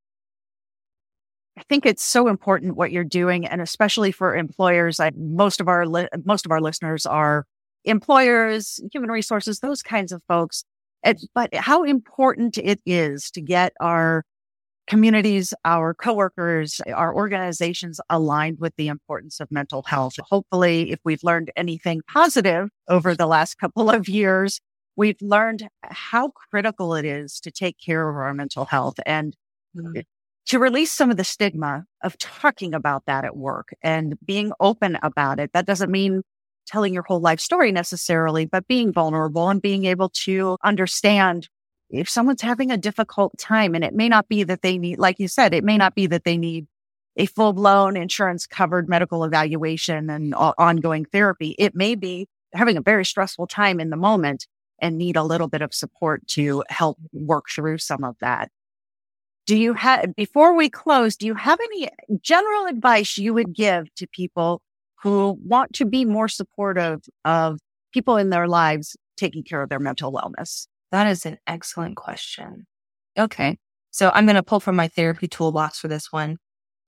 I 1.60 1.64
think 1.68 1.86
it's 1.86 2.04
so 2.04 2.30
important 2.30 2.78
what 2.78 2.92
you're 2.92 3.04
doing, 3.04 3.46
and 3.46 3.60
especially 3.60 4.14
for 4.14 4.34
employers. 4.36 5.00
I, 5.00 5.12
most 5.18 5.60
of 5.60 5.68
our 5.68 5.86
li- 5.86 6.08
most 6.24 6.46
of 6.46 6.54
our 6.54 6.62
listeners 6.62 7.06
are 7.06 7.46
employers, 7.84 8.80
human 8.94 9.12
resources, 9.12 9.60
those 9.60 9.84
kinds 9.84 10.14
of 10.14 10.24
folks. 10.28 10.64
It, 11.04 11.22
but 11.36 11.54
how 11.54 11.84
important 11.84 12.58
it 12.58 12.80
is 12.86 13.30
to 13.32 13.42
get 13.42 13.74
our 13.82 14.24
communities, 14.88 15.54
our 15.66 15.94
coworkers, 15.94 16.80
our 16.94 17.14
organizations 17.14 18.00
aligned 18.10 18.60
with 18.60 18.74
the 18.78 18.88
importance 18.88 19.42
of 19.42 19.52
mental 19.52 19.84
health. 19.84 20.14
Hopefully, 20.30 20.92
if 20.92 21.00
we've 21.04 21.24
learned 21.24 21.52
anything 21.58 22.02
positive 22.08 22.70
over 22.88 23.16
the 23.16 23.28
last 23.28 23.58
couple 23.58 23.90
of 23.90 24.08
years, 24.08 24.62
we've 24.96 25.22
learned 25.22 25.68
how 25.84 26.30
critical 26.30 26.96
it 26.96 27.04
is 27.04 27.42
to 27.42 27.52
take 27.52 27.78
care 27.86 28.10
of 28.10 28.16
our 28.16 28.34
mental 28.34 28.66
health 28.66 28.96
and 29.06 29.36
mm-hmm. 29.76 30.00
To 30.50 30.58
release 30.58 30.92
some 30.92 31.12
of 31.12 31.18
the 31.18 31.24
stigma 31.24 31.86
of 32.04 32.18
talking 32.18 32.74
about 32.74 33.06
that 33.06 33.24
at 33.24 33.38
work 33.38 33.70
and 33.84 34.18
being 34.26 34.52
open 34.60 34.98
about 35.04 35.40
it. 35.40 35.52
That 35.54 35.68
doesn't 35.68 35.92
mean 35.92 36.24
telling 36.66 36.94
your 36.94 37.04
whole 37.04 37.20
life 37.20 37.40
story 37.40 37.72
necessarily, 37.72 38.46
but 38.46 38.68
being 38.68 38.92
vulnerable 38.92 39.50
and 39.50 39.62
being 39.62 39.86
able 39.86 40.10
to 40.10 40.58
understand 40.64 41.48
if 41.92 42.10
someone's 42.10 42.42
having 42.42 42.72
a 42.72 42.78
difficult 42.78 43.38
time 43.38 43.76
and 43.76 43.84
it 43.84 43.94
may 43.94 44.10
not 44.10 44.28
be 44.28 44.44
that 44.44 44.64
they 44.64 44.78
need, 44.80 44.98
like 44.98 45.20
you 45.20 45.28
said, 45.28 45.54
it 45.54 45.64
may 45.64 45.78
not 45.78 45.94
be 45.94 46.08
that 46.08 46.24
they 46.24 46.38
need 46.38 46.66
a 47.16 47.28
full 47.28 47.54
blown 47.54 47.96
insurance 47.96 48.48
covered 48.48 48.90
medical 48.90 49.24
evaluation 49.24 50.10
and 50.10 50.34
ongoing 50.36 51.06
therapy. 51.06 51.56
It 51.60 51.76
may 51.76 51.94
be 51.94 52.28
having 52.54 52.78
a 52.78 52.82
very 52.82 53.06
stressful 53.06 53.48
time 53.48 53.80
in 53.80 53.92
the 53.92 53.98
moment 53.98 54.48
and 54.82 54.98
need 54.98 55.16
a 55.16 55.24
little 55.24 55.48
bit 55.48 55.62
of 55.62 55.74
support 55.74 56.26
to 56.28 56.64
help 56.70 56.98
work 57.14 57.46
through 57.54 57.78
some 57.80 58.04
of 58.04 58.16
that. 58.22 58.50
Do 59.50 59.58
you 59.58 59.74
have, 59.74 60.16
before 60.16 60.56
we 60.56 60.70
close, 60.70 61.16
do 61.16 61.26
you 61.26 61.34
have 61.34 61.60
any 61.60 61.90
general 62.22 62.68
advice 62.68 63.18
you 63.18 63.34
would 63.34 63.56
give 63.56 63.92
to 63.96 64.06
people 64.06 64.62
who 65.02 65.40
want 65.44 65.74
to 65.74 65.86
be 65.86 66.06
more 66.06 66.28
supportive 66.28 67.00
of 67.26 67.58
people 67.92 68.18
in 68.18 68.30
their 68.30 68.48
lives 68.48 68.96
taking 69.18 69.42
care 69.42 69.64
of 69.64 69.70
their 69.70 69.80
mental 69.80 70.14
wellness? 70.14 70.68
That 70.92 71.08
is 71.08 71.26
an 71.26 71.40
excellent 71.48 71.96
question. 71.96 72.68
Okay. 73.18 73.58
So 73.90 74.12
I'm 74.14 74.28
going 74.28 74.36
to 74.36 74.44
pull 74.44 74.60
from 74.60 74.76
my 74.76 74.88
therapy 74.88 75.28
toolbox 75.28 75.80
for 75.80 75.88
this 75.88 76.12
one. 76.12 76.38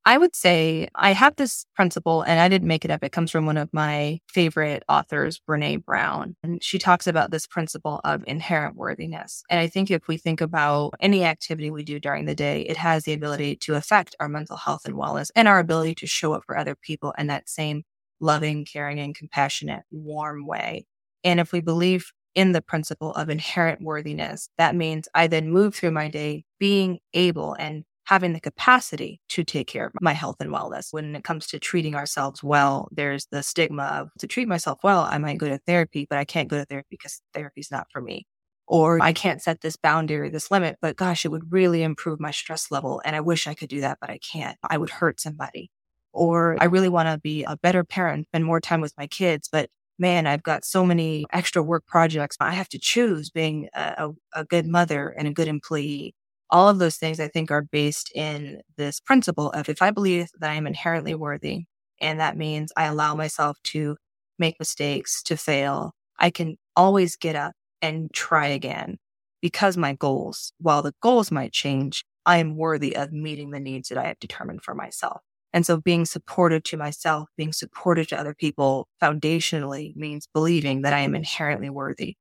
I 0.04 0.18
would 0.18 0.36
say 0.36 0.88
I 0.96 1.14
have 1.14 1.36
this 1.36 1.66
principle 1.76 2.24
and 2.24 2.40
I 2.40 2.48
didn't 2.50 2.68
make 2.68 2.84
it 2.84 2.90
up. 2.90 3.04
It 3.04 3.12
comes 3.12 3.30
from 3.30 3.46
one 3.46 3.58
of 3.58 3.70
my 3.72 4.20
favorite 4.28 4.84
authors, 4.90 5.40
Brene 5.48 5.86
Brown. 5.86 6.36
And 6.42 6.64
she 6.64 6.80
talks 6.80 7.06
about 7.06 7.30
this 7.30 7.46
principle 7.46 8.02
of 8.04 8.24
inherent 8.26 8.76
worthiness. 8.76 9.44
And 9.48 9.60
I 9.60 9.68
think 9.68 9.92
if 9.92 10.08
we 10.08 10.18
think 10.18 10.42
about 10.42 10.96
any 11.00 11.24
activity 11.24 11.70
we 11.70 11.84
do 11.84 12.00
during 12.00 12.26
the 12.26 12.34
day, 12.34 12.62
it 12.62 12.78
has 12.78 13.04
the 13.04 13.14
ability 13.14 13.58
to 13.58 13.76
affect 13.76 14.16
our 14.20 14.28
mental 14.28 14.58
health 14.58 14.86
and 14.86 14.96
wellness 14.96 15.30
and 15.36 15.48
our 15.48 15.60
ability 15.60 15.94
to 15.96 16.08
show 16.08 16.34
up 16.34 16.44
for 16.46 16.58
other 16.58 16.76
people 16.76 17.14
in 17.20 17.28
that 17.28 17.48
same 17.48 17.84
loving, 18.20 18.66
caring, 18.66 19.00
and 19.00 19.16
compassionate, 19.16 19.84
warm 19.92 20.48
way. 20.48 20.86
And 21.24 21.40
if 21.40 21.52
we 21.52 21.62
believe 21.62 22.12
in 22.36 22.54
the 22.54 22.62
principle 22.62 23.12
of 23.14 23.30
inherent 23.30 23.82
worthiness. 23.82 24.50
That 24.58 24.76
means 24.76 25.08
I 25.14 25.28
then 25.28 25.52
move 25.52 25.76
through 25.76 25.92
my 25.92 26.08
day 26.08 26.46
being 26.60 27.00
able 27.14 27.54
and 27.60 27.84
having 28.12 28.34
the 28.34 28.42
capacity 28.42 29.22
to 29.30 29.42
take 29.42 29.68
care 29.68 29.86
of 29.86 29.94
my 30.02 30.12
health 30.12 30.36
and 30.42 30.52
wellness. 30.52 30.92
When 30.92 31.16
it 31.16 31.24
comes 31.24 31.48
to 31.48 31.60
treating 31.60 31.96
ourselves 31.96 32.44
well, 32.44 32.90
there's 32.92 33.26
the 33.32 33.42
stigma 33.42 33.84
of 33.84 34.10
to 34.20 34.28
treat 34.28 34.50
myself 34.50 34.80
well, 34.84 35.08
I 35.10 35.18
might 35.18 35.38
go 35.38 35.48
to 35.48 35.58
therapy, 35.60 36.06
but 36.10 36.20
I 36.20 36.26
can't 36.26 36.50
go 36.50 36.58
to 36.58 36.66
therapy 36.66 36.88
because 36.90 37.22
therapy's 37.34 37.72
not 37.72 37.88
for 37.90 38.02
me. 38.02 38.28
Or 38.68 39.02
I 39.02 39.14
can't 39.14 39.42
set 39.42 39.62
this 39.62 39.78
boundary, 39.78 40.30
this 40.30 40.52
limit, 40.52 40.78
but 40.82 40.98
gosh, 40.98 41.24
it 41.24 41.30
would 41.30 41.54
really 41.54 41.84
improve 41.84 42.20
my 42.20 42.32
stress 42.32 42.70
level. 42.70 43.02
And 43.06 43.16
I 43.16 43.22
wish 43.22 43.48
I 43.48 43.54
could 43.54 43.70
do 43.70 43.80
that, 43.80 43.98
but 44.02 44.10
I 44.10 44.20
can't. 44.20 44.58
I 44.70 44.78
would 44.78 44.90
hurt 44.90 45.22
somebody. 45.22 45.72
Or 46.12 46.58
I 46.60 46.66
really 46.66 46.90
want 46.90 47.08
to 47.08 47.18
be 47.18 47.46
a 47.46 47.56
better 47.56 47.86
parent, 47.86 48.28
spend 48.28 48.44
more 48.44 48.60
time 48.60 48.82
with 48.82 48.94
my 48.98 49.08
kids, 49.08 49.48
but 49.50 49.70
man, 49.98 50.28
I've 50.28 50.44
got 50.44 50.66
so 50.66 50.86
many 50.86 51.26
extra 51.32 51.64
work 51.64 51.86
projects. 51.86 52.36
I 52.42 52.52
have 52.52 52.68
to 52.70 52.80
choose 52.80 53.30
being 53.30 53.70
a, 53.74 54.10
a, 54.34 54.44
good 54.44 54.66
mother 54.66 55.10
and 55.10 55.28
a 55.28 55.32
good 55.32 55.48
employee. 55.48 56.16
All 56.52 56.70
of 56.70 56.80
those 56.80 56.98
things 56.98 57.20
I 57.20 57.28
think 57.30 57.50
are 57.52 57.62
based 57.62 58.12
in 58.14 58.62
this 58.78 59.00
principle 59.00 59.52
of 59.52 59.70
if 59.70 59.82
I 59.82 59.92
believe 59.92 60.28
that 60.40 60.52
I 60.52 60.56
am 60.56 60.68
inherently 60.68 61.16
worthy, 61.16 61.66
and 62.02 62.20
that 62.20 62.38
means 62.38 62.72
I 62.76 62.86
allow 62.86 63.16
myself 63.16 63.58
to 63.66 63.98
make 64.38 64.60
mistakes, 64.60 65.24
to 65.24 65.38
fail, 65.38 65.94
I 66.20 66.30
can 66.30 66.58
always 66.76 67.16
get 67.16 67.36
up 67.36 67.54
and 67.82 68.12
try 68.14 68.48
again 68.48 68.98
because 69.42 69.78
my 69.78 69.94
goals, 69.94 70.54
while 70.60 70.82
the 70.82 70.94
goals 71.02 71.32
might 71.32 71.52
change, 71.54 72.04
I 72.26 72.38
am 72.38 72.58
worthy 72.58 72.96
of 72.96 73.12
meeting 73.12 73.52
the 73.52 73.60
needs 73.60 73.90
that 73.90 73.98
I 73.98 74.08
have 74.08 74.20
determined 74.20 74.64
for 74.64 74.76
myself. 74.76 75.22
And 75.54 75.66
so 75.66 75.78
being 75.78 76.06
supportive 76.06 76.64
to 76.64 76.78
myself, 76.78 77.30
being 77.38 77.54
supportive 77.54 78.08
to 78.08 78.20
other 78.20 78.34
people 78.34 78.88
foundationally 79.02 79.96
means 79.96 80.28
believing 80.34 80.82
that 80.84 80.94
I 80.94 81.00
am 81.00 81.16
inherently 81.16 81.70
worthy. 81.70 82.16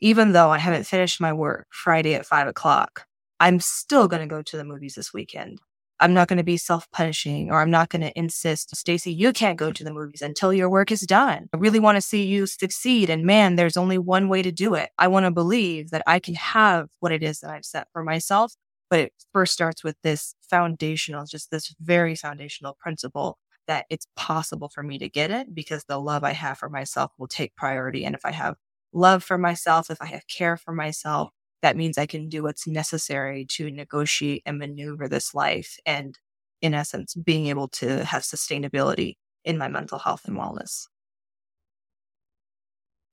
Even 0.00 0.32
though 0.32 0.50
I 0.50 0.58
haven't 0.58 0.84
finished 0.86 1.20
my 1.20 1.32
work 1.32 1.66
Friday 1.70 2.14
at 2.14 2.26
five 2.26 2.48
o'clock, 2.48 3.06
I'm 3.40 3.60
still 3.60 4.08
going 4.08 4.22
to 4.22 4.28
go 4.28 4.42
to 4.42 4.56
the 4.56 4.64
movies 4.64 4.94
this 4.94 5.12
weekend. 5.12 5.60
I'm 6.02 6.14
not 6.14 6.28
going 6.28 6.38
to 6.38 6.44
be 6.44 6.56
self 6.56 6.90
punishing 6.92 7.50
or 7.50 7.60
I'm 7.60 7.70
not 7.70 7.90
going 7.90 8.02
to 8.02 8.18
insist, 8.18 8.74
Stacy, 8.76 9.12
you 9.12 9.32
can't 9.32 9.58
go 9.58 9.72
to 9.72 9.84
the 9.84 9.92
movies 9.92 10.22
until 10.22 10.52
your 10.52 10.70
work 10.70 10.90
is 10.92 11.02
done. 11.02 11.48
I 11.52 11.58
really 11.58 11.80
want 11.80 11.96
to 11.96 12.00
see 12.02 12.24
you 12.24 12.46
succeed. 12.46 13.10
And 13.10 13.24
man, 13.26 13.56
there's 13.56 13.76
only 13.76 13.98
one 13.98 14.28
way 14.28 14.42
to 14.42 14.52
do 14.52 14.74
it. 14.74 14.90
I 14.98 15.08
want 15.08 15.26
to 15.26 15.30
believe 15.30 15.90
that 15.90 16.02
I 16.06 16.18
can 16.20 16.34
have 16.34 16.88
what 17.00 17.12
it 17.12 17.22
is 17.22 17.40
that 17.40 17.50
I've 17.50 17.66
set 17.66 17.88
for 17.92 18.02
myself 18.02 18.54
but 18.90 18.98
it 19.00 19.12
first 19.32 19.52
starts 19.52 19.84
with 19.84 19.96
this 20.02 20.34
foundational, 20.42 21.24
just 21.24 21.50
this 21.50 21.74
very 21.80 22.14
foundational 22.16 22.76
principle 22.80 23.38
that 23.68 23.86
it's 23.88 24.06
possible 24.16 24.68
for 24.68 24.82
me 24.82 24.98
to 24.98 25.08
get 25.08 25.30
it 25.30 25.54
because 25.54 25.84
the 25.84 25.98
love 25.98 26.24
I 26.24 26.32
have 26.32 26.58
for 26.58 26.68
myself 26.68 27.12
will 27.16 27.28
take 27.28 27.54
priority. 27.56 28.04
And 28.04 28.14
if 28.16 28.24
I 28.24 28.32
have 28.32 28.56
love 28.92 29.22
for 29.22 29.38
myself, 29.38 29.90
if 29.90 30.02
I 30.02 30.06
have 30.06 30.26
care 30.26 30.56
for 30.56 30.72
myself, 30.72 31.30
that 31.62 31.76
means 31.76 31.98
I 31.98 32.06
can 32.06 32.28
do 32.28 32.42
what's 32.42 32.66
necessary 32.66 33.44
to 33.50 33.70
negotiate 33.70 34.42
and 34.46 34.58
maneuver 34.58 35.08
this 35.08 35.34
life. 35.34 35.76
And 35.86 36.18
in 36.62 36.74
essence, 36.74 37.14
being 37.14 37.46
able 37.46 37.68
to 37.68 38.04
have 38.04 38.22
sustainability 38.22 39.16
in 39.44 39.58
my 39.58 39.68
mental 39.68 39.98
health 39.98 40.22
and 40.26 40.36
wellness. 40.36 40.86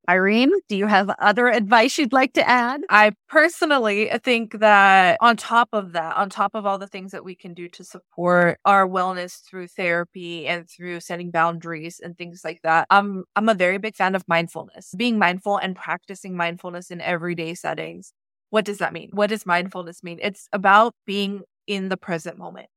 Irene, 0.10 0.54
do 0.70 0.78
you 0.78 0.88
have 0.88 1.10
other 1.20 1.50
advice 1.50 1.98
you'd 1.98 2.14
like 2.14 2.32
to 2.34 2.50
add? 2.50 2.80
I 2.90 3.12
personally 3.28 4.10
think 4.24 4.60
that 4.60 5.18
on 5.20 5.36
top 5.36 5.68
of 5.74 5.92
that, 5.94 6.16
on 6.16 6.30
top 6.30 6.52
of 6.56 6.66
all 6.66 6.78
the 6.78 6.88
things 6.88 7.12
that 7.12 7.26
we 7.26 7.36
can 7.36 7.54
do 7.54 7.68
to 7.70 7.84
support 7.84 8.58
our 8.64 8.88
wellness 8.88 9.42
through 9.44 9.68
therapy 9.68 10.48
and 10.48 10.70
through 10.70 11.02
setting 11.02 11.30
boundaries 11.30 12.00
and 12.02 12.18
things 12.18 12.42
like 12.46 12.62
that, 12.64 12.88
I'm 12.90 13.26
I'm 13.36 13.50
a 13.50 13.54
very 13.54 13.80
big 13.80 13.98
fan 13.98 14.16
of 14.16 14.24
mindfulness. 14.30 14.94
Being 14.96 15.20
mindful 15.20 15.58
and 15.58 15.76
practicing 15.76 16.38
mindfulness 16.38 16.90
in 16.90 17.02
everyday 17.02 17.54
settings. 17.54 18.14
What 18.50 18.66
does 18.66 18.78
that 18.78 18.94
mean? 18.94 19.10
What 19.12 19.30
does 19.30 19.46
mindfulness 19.46 20.04
mean? 20.04 20.20
It's 20.22 20.48
about 20.54 20.94
being 21.06 21.42
in 21.68 21.90
the 21.90 21.98
present 21.98 22.38
moment. 22.38 22.68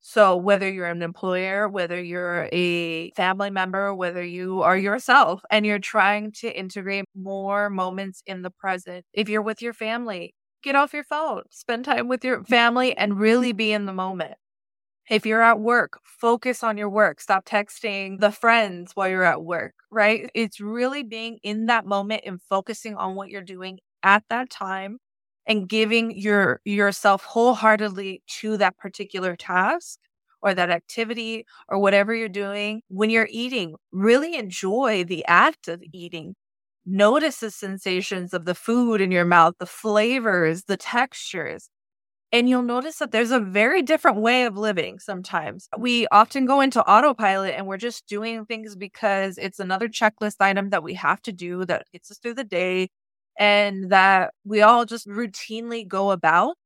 So 0.00 0.36
whether 0.36 0.68
you're 0.68 0.88
an 0.88 1.00
employer, 1.00 1.68
whether 1.68 2.02
you're 2.02 2.48
a 2.52 3.12
family 3.12 3.50
member, 3.50 3.94
whether 3.94 4.24
you 4.24 4.62
are 4.62 4.76
yourself 4.76 5.42
and 5.48 5.64
you're 5.64 5.78
trying 5.78 6.32
to 6.40 6.50
integrate 6.58 7.04
more 7.14 7.70
moments 7.70 8.20
in 8.26 8.42
the 8.42 8.50
present, 8.50 9.04
if 9.12 9.28
you're 9.28 9.42
with 9.42 9.62
your 9.62 9.72
family, 9.72 10.34
get 10.62 10.74
off 10.74 10.92
your 10.92 11.04
phone, 11.04 11.42
spend 11.50 11.84
time 11.84 12.08
with 12.08 12.24
your 12.24 12.42
family 12.44 12.96
and 12.96 13.20
really 13.20 13.52
be 13.52 13.70
in 13.70 13.86
the 13.86 13.92
moment. 13.92 14.34
If 15.08 15.24
you're 15.24 15.42
at 15.42 15.60
work, 15.60 16.00
focus 16.04 16.64
on 16.64 16.78
your 16.78 16.88
work. 16.88 17.20
Stop 17.20 17.44
texting 17.44 18.18
the 18.18 18.32
friends 18.32 18.92
while 18.94 19.08
you're 19.08 19.22
at 19.22 19.42
work, 19.44 19.74
right? 19.90 20.30
It's 20.34 20.60
really 20.60 21.04
being 21.04 21.38
in 21.44 21.66
that 21.66 21.86
moment 21.86 22.22
and 22.24 22.40
focusing 22.42 22.96
on 22.96 23.14
what 23.14 23.28
you're 23.28 23.42
doing 23.42 23.78
at 24.02 24.24
that 24.30 24.50
time 24.50 24.98
and 25.46 25.68
giving 25.68 26.16
your 26.16 26.60
yourself 26.64 27.24
wholeheartedly 27.24 28.22
to 28.40 28.56
that 28.58 28.76
particular 28.78 29.36
task 29.36 29.98
or 30.42 30.54
that 30.54 30.70
activity 30.70 31.44
or 31.68 31.78
whatever 31.78 32.14
you're 32.14 32.28
doing 32.28 32.82
when 32.88 33.10
you're 33.10 33.28
eating. 33.30 33.74
Really 33.92 34.36
enjoy 34.36 35.04
the 35.04 35.24
act 35.26 35.68
of 35.68 35.82
eating. 35.92 36.34
Notice 36.86 37.40
the 37.40 37.50
sensations 37.50 38.34
of 38.34 38.44
the 38.44 38.54
food 38.54 39.00
in 39.00 39.12
your 39.12 39.24
mouth 39.24 39.54
the 39.58 39.66
flavors 39.66 40.64
the 40.64 40.76
textures 40.76 41.70
And 42.32 42.48
you'll 42.48 42.62
notice 42.62 42.96
that 42.98 43.12
there's 43.12 43.30
a 43.30 43.40
very 43.40 43.82
different 43.82 44.18
way 44.18 44.44
of 44.46 44.56
living 44.56 44.98
sometimes. 44.98 45.68
We 45.78 46.06
often 46.08 46.46
go 46.46 46.60
into 46.62 46.82
autopilot 46.88 47.54
and 47.56 47.66
we're 47.66 47.76
just 47.76 48.06
doing 48.06 48.46
things 48.46 48.74
because 48.74 49.36
it's 49.38 49.60
another 49.60 49.88
checklist 49.88 50.36
item 50.40 50.70
that 50.70 50.82
we 50.82 50.94
have 50.94 51.20
to 51.22 51.32
do 51.32 51.66
that 51.66 51.84
gets 51.92 52.10
us 52.10 52.18
through 52.18 52.34
the 52.34 52.44
day 52.44 52.88
and 53.42 53.90
that 53.90 54.34
we 54.44 54.62
all 54.62 54.86
just 54.86 55.08
routinely 55.08 55.88
go 55.88 56.12
about. 56.12 56.56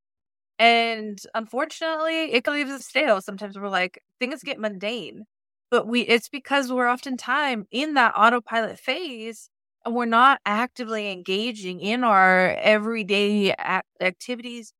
And 0.58 1.18
unfortunately, 1.34 2.32
it 2.32 2.46
leaves 2.46 2.70
us 2.70 2.86
stale. 2.86 3.20
Sometimes 3.20 3.58
we're 3.58 3.68
like, 3.68 4.02
things 4.20 4.42
get 4.42 4.58
mundane. 4.58 5.24
But 5.70 5.86
we 5.88 6.02
it's 6.02 6.28
because 6.28 6.72
we're 6.72 6.88
oftentimes 6.90 7.66
in 7.72 7.94
that 7.94 8.14
autopilot 8.16 8.78
phase 8.78 9.50
and 9.84 9.94
we're 9.94 10.06
not 10.06 10.40
actively 10.46 11.10
engaging 11.12 11.80
in 11.80 12.04
our 12.04 12.50
everyday 12.56 13.54
activities 14.00 14.72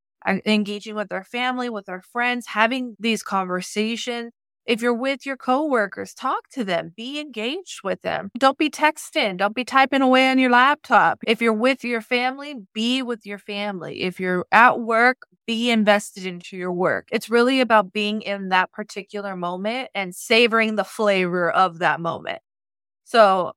engaging 0.46 0.94
with 0.96 1.12
our 1.12 1.24
family, 1.24 1.70
with 1.70 1.88
our 1.88 2.02
friends, 2.02 2.46
having 2.48 2.96
these 2.98 3.22
conversations. 3.22 4.32
If 4.66 4.82
you're 4.82 4.92
with 4.94 5.24
your 5.24 5.36
coworkers, 5.36 6.12
talk 6.12 6.48
to 6.50 6.64
them, 6.64 6.92
be 6.96 7.20
engaged 7.20 7.80
with 7.84 8.02
them. 8.02 8.30
Don't 8.36 8.58
be 8.58 8.68
texting, 8.68 9.36
don't 9.36 9.54
be 9.54 9.64
typing 9.64 10.02
away 10.02 10.28
on 10.28 10.38
your 10.38 10.50
laptop. 10.50 11.18
If 11.26 11.40
you're 11.40 11.52
with 11.52 11.84
your 11.84 12.00
family, 12.00 12.56
be 12.74 13.00
with 13.00 13.24
your 13.24 13.38
family. 13.38 14.02
If 14.02 14.18
you're 14.18 14.44
at 14.50 14.80
work, 14.80 15.18
be 15.46 15.70
invested 15.70 16.26
into 16.26 16.56
your 16.56 16.72
work. 16.72 17.08
It's 17.12 17.30
really 17.30 17.60
about 17.60 17.92
being 17.92 18.22
in 18.22 18.48
that 18.48 18.72
particular 18.72 19.36
moment 19.36 19.90
and 19.94 20.14
savoring 20.14 20.74
the 20.74 20.84
flavor 20.84 21.48
of 21.50 21.78
that 21.78 22.00
moment. 22.00 22.40
So, 23.04 23.52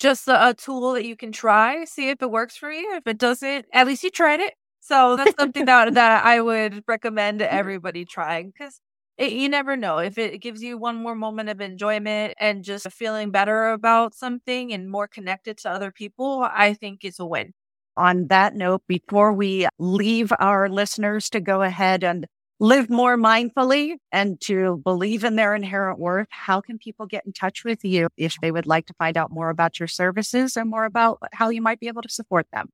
just 0.00 0.28
a, 0.28 0.48
a 0.48 0.54
tool 0.54 0.92
that 0.94 1.04
you 1.04 1.16
can 1.16 1.32
try, 1.32 1.84
see 1.84 2.08
if 2.08 2.22
it 2.22 2.30
works 2.30 2.56
for 2.56 2.70
you. 2.72 2.94
If 2.94 3.06
it 3.06 3.18
doesn't, 3.18 3.66
at 3.72 3.86
least 3.86 4.02
you 4.02 4.10
tried 4.10 4.40
it. 4.40 4.54
So 4.80 5.16
that's 5.16 5.34
something 5.38 5.66
that 5.66 5.94
that 5.94 6.24
I 6.24 6.40
would 6.40 6.82
recommend 6.88 7.42
everybody 7.42 8.04
trying 8.04 8.50
because 8.50 8.80
you 9.18 9.48
never 9.48 9.76
know 9.76 9.98
if 9.98 10.16
it 10.18 10.38
gives 10.40 10.62
you 10.62 10.78
one 10.78 10.96
more 10.96 11.14
moment 11.14 11.48
of 11.48 11.60
enjoyment 11.60 12.34
and 12.38 12.62
just 12.62 12.90
feeling 12.92 13.30
better 13.30 13.70
about 13.70 14.14
something 14.14 14.72
and 14.72 14.88
more 14.90 15.08
connected 15.08 15.58
to 15.58 15.70
other 15.70 15.90
people. 15.90 16.46
I 16.50 16.74
think 16.74 17.04
it's 17.04 17.18
a 17.18 17.26
win. 17.26 17.52
On 17.96 18.28
that 18.28 18.54
note, 18.54 18.82
before 18.86 19.32
we 19.32 19.66
leave 19.78 20.32
our 20.38 20.68
listeners 20.68 21.28
to 21.30 21.40
go 21.40 21.62
ahead 21.62 22.04
and 22.04 22.26
live 22.60 22.88
more 22.90 23.16
mindfully 23.16 23.96
and 24.12 24.40
to 24.42 24.80
believe 24.84 25.24
in 25.24 25.36
their 25.36 25.54
inherent 25.54 25.98
worth, 25.98 26.28
how 26.30 26.60
can 26.60 26.78
people 26.78 27.06
get 27.06 27.26
in 27.26 27.32
touch 27.32 27.64
with 27.64 27.84
you 27.84 28.08
if 28.16 28.36
they 28.40 28.50
would 28.52 28.66
like 28.66 28.86
to 28.86 28.94
find 28.94 29.16
out 29.16 29.30
more 29.32 29.50
about 29.50 29.80
your 29.80 29.88
services 29.88 30.56
and 30.56 30.70
more 30.70 30.84
about 30.84 31.18
how 31.32 31.48
you 31.50 31.60
might 31.62 31.80
be 31.80 31.88
able 31.88 32.02
to 32.02 32.08
support 32.08 32.46
them? 32.52 32.68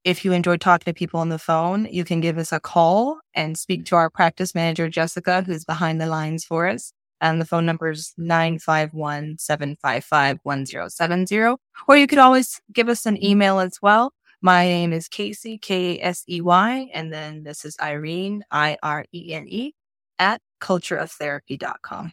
If 0.05 0.25
you 0.25 0.33
enjoy 0.33 0.57
talking 0.57 0.85
to 0.85 0.95
people 0.97 1.19
on 1.19 1.31
the 1.31 1.39
phone, 1.39 1.89
you 1.91 2.05
can 2.05 2.21
give 2.21 2.39
us 2.39 2.53
a 2.53 2.61
call 2.61 3.19
and 3.35 3.59
speak 3.59 3.85
to 3.87 3.97
our 3.97 4.09
practice 4.09 4.55
manager, 4.55 4.89
Jessica, 4.89 5.43
who's 5.43 5.65
behind 5.65 6.01
the 6.01 6.07
lines 6.07 6.45
for 6.45 6.69
us. 6.69 6.93
And 7.21 7.41
the 7.41 7.45
phone 7.45 7.67
number 7.67 7.91
is 7.91 8.15
951 8.17 9.39
755 9.39 10.39
1070. 10.45 11.57
Or 11.89 11.97
you 11.97 12.07
could 12.07 12.19
always 12.19 12.61
give 12.73 12.89
us 12.89 13.05
an 13.05 13.21
email 13.25 13.59
as 13.59 13.79
well. 13.83 14.13
My 14.43 14.65
name 14.65 14.93
is 14.93 15.09
Casey, 15.09 15.59
K 15.59 16.01
S 16.01 16.23
E 16.29 16.41
Y. 16.41 16.89
And 16.95 17.13
then 17.13 17.43
this 17.43 17.65
is 17.65 17.77
Irene, 17.83 18.45
I 18.51 18.77
R 18.83 19.05
E 19.13 19.33
N 19.33 19.47
E, 19.49 19.73
at 20.19 20.41
cultureoftherapy.com. 20.61 22.13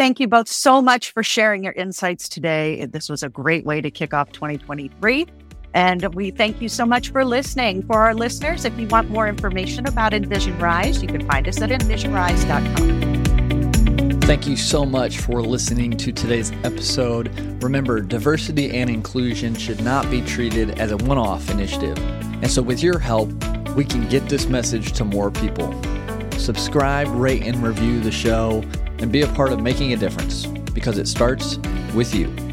Thank 0.00 0.16
you 0.18 0.26
both 0.28 0.48
so 0.48 0.80
much 0.80 1.12
for 1.12 1.22
sharing 1.22 1.62
your 1.62 1.74
insights 1.74 2.26
today. 2.26 2.86
This 2.86 3.10
was 3.10 3.22
a 3.22 3.28
great 3.28 3.66
way 3.66 3.82
to 3.82 3.90
kick 3.90 4.14
off 4.14 4.32
2023. 4.32 5.26
And 5.74 6.14
we 6.14 6.30
thank 6.30 6.62
you 6.62 6.70
so 6.70 6.86
much 6.86 7.10
for 7.10 7.22
listening. 7.22 7.82
For 7.82 8.00
our 8.00 8.14
listeners, 8.14 8.64
if 8.64 8.80
you 8.80 8.86
want 8.86 9.10
more 9.10 9.28
information 9.28 9.86
about 9.86 10.14
Envision 10.14 10.58
Rise, 10.58 11.02
you 11.02 11.08
can 11.08 11.28
find 11.28 11.46
us 11.46 11.60
at 11.60 11.68
envisionrise.com. 11.68 14.20
Thank 14.22 14.46
you 14.46 14.56
so 14.56 14.86
much 14.86 15.18
for 15.18 15.42
listening 15.42 15.98
to 15.98 16.12
today's 16.12 16.50
episode. 16.64 17.28
Remember, 17.62 18.00
diversity 18.00 18.70
and 18.70 18.88
inclusion 18.88 19.54
should 19.54 19.84
not 19.84 20.10
be 20.10 20.22
treated 20.22 20.80
as 20.80 20.92
a 20.92 20.96
one 20.96 21.18
off 21.18 21.50
initiative. 21.50 21.98
And 22.42 22.50
so, 22.50 22.62
with 22.62 22.82
your 22.82 22.98
help, 22.98 23.28
we 23.76 23.84
can 23.84 24.08
get 24.08 24.30
this 24.30 24.46
message 24.46 24.92
to 24.92 25.04
more 25.04 25.30
people. 25.30 25.78
Subscribe, 26.38 27.08
rate, 27.08 27.42
and 27.42 27.62
review 27.62 28.00
the 28.00 28.10
show 28.10 28.64
and 29.00 29.10
be 29.10 29.22
a 29.22 29.26
part 29.28 29.52
of 29.52 29.60
making 29.60 29.92
a 29.92 29.96
difference 29.96 30.46
because 30.46 30.98
it 30.98 31.08
starts 31.08 31.58
with 31.94 32.14
you. 32.14 32.49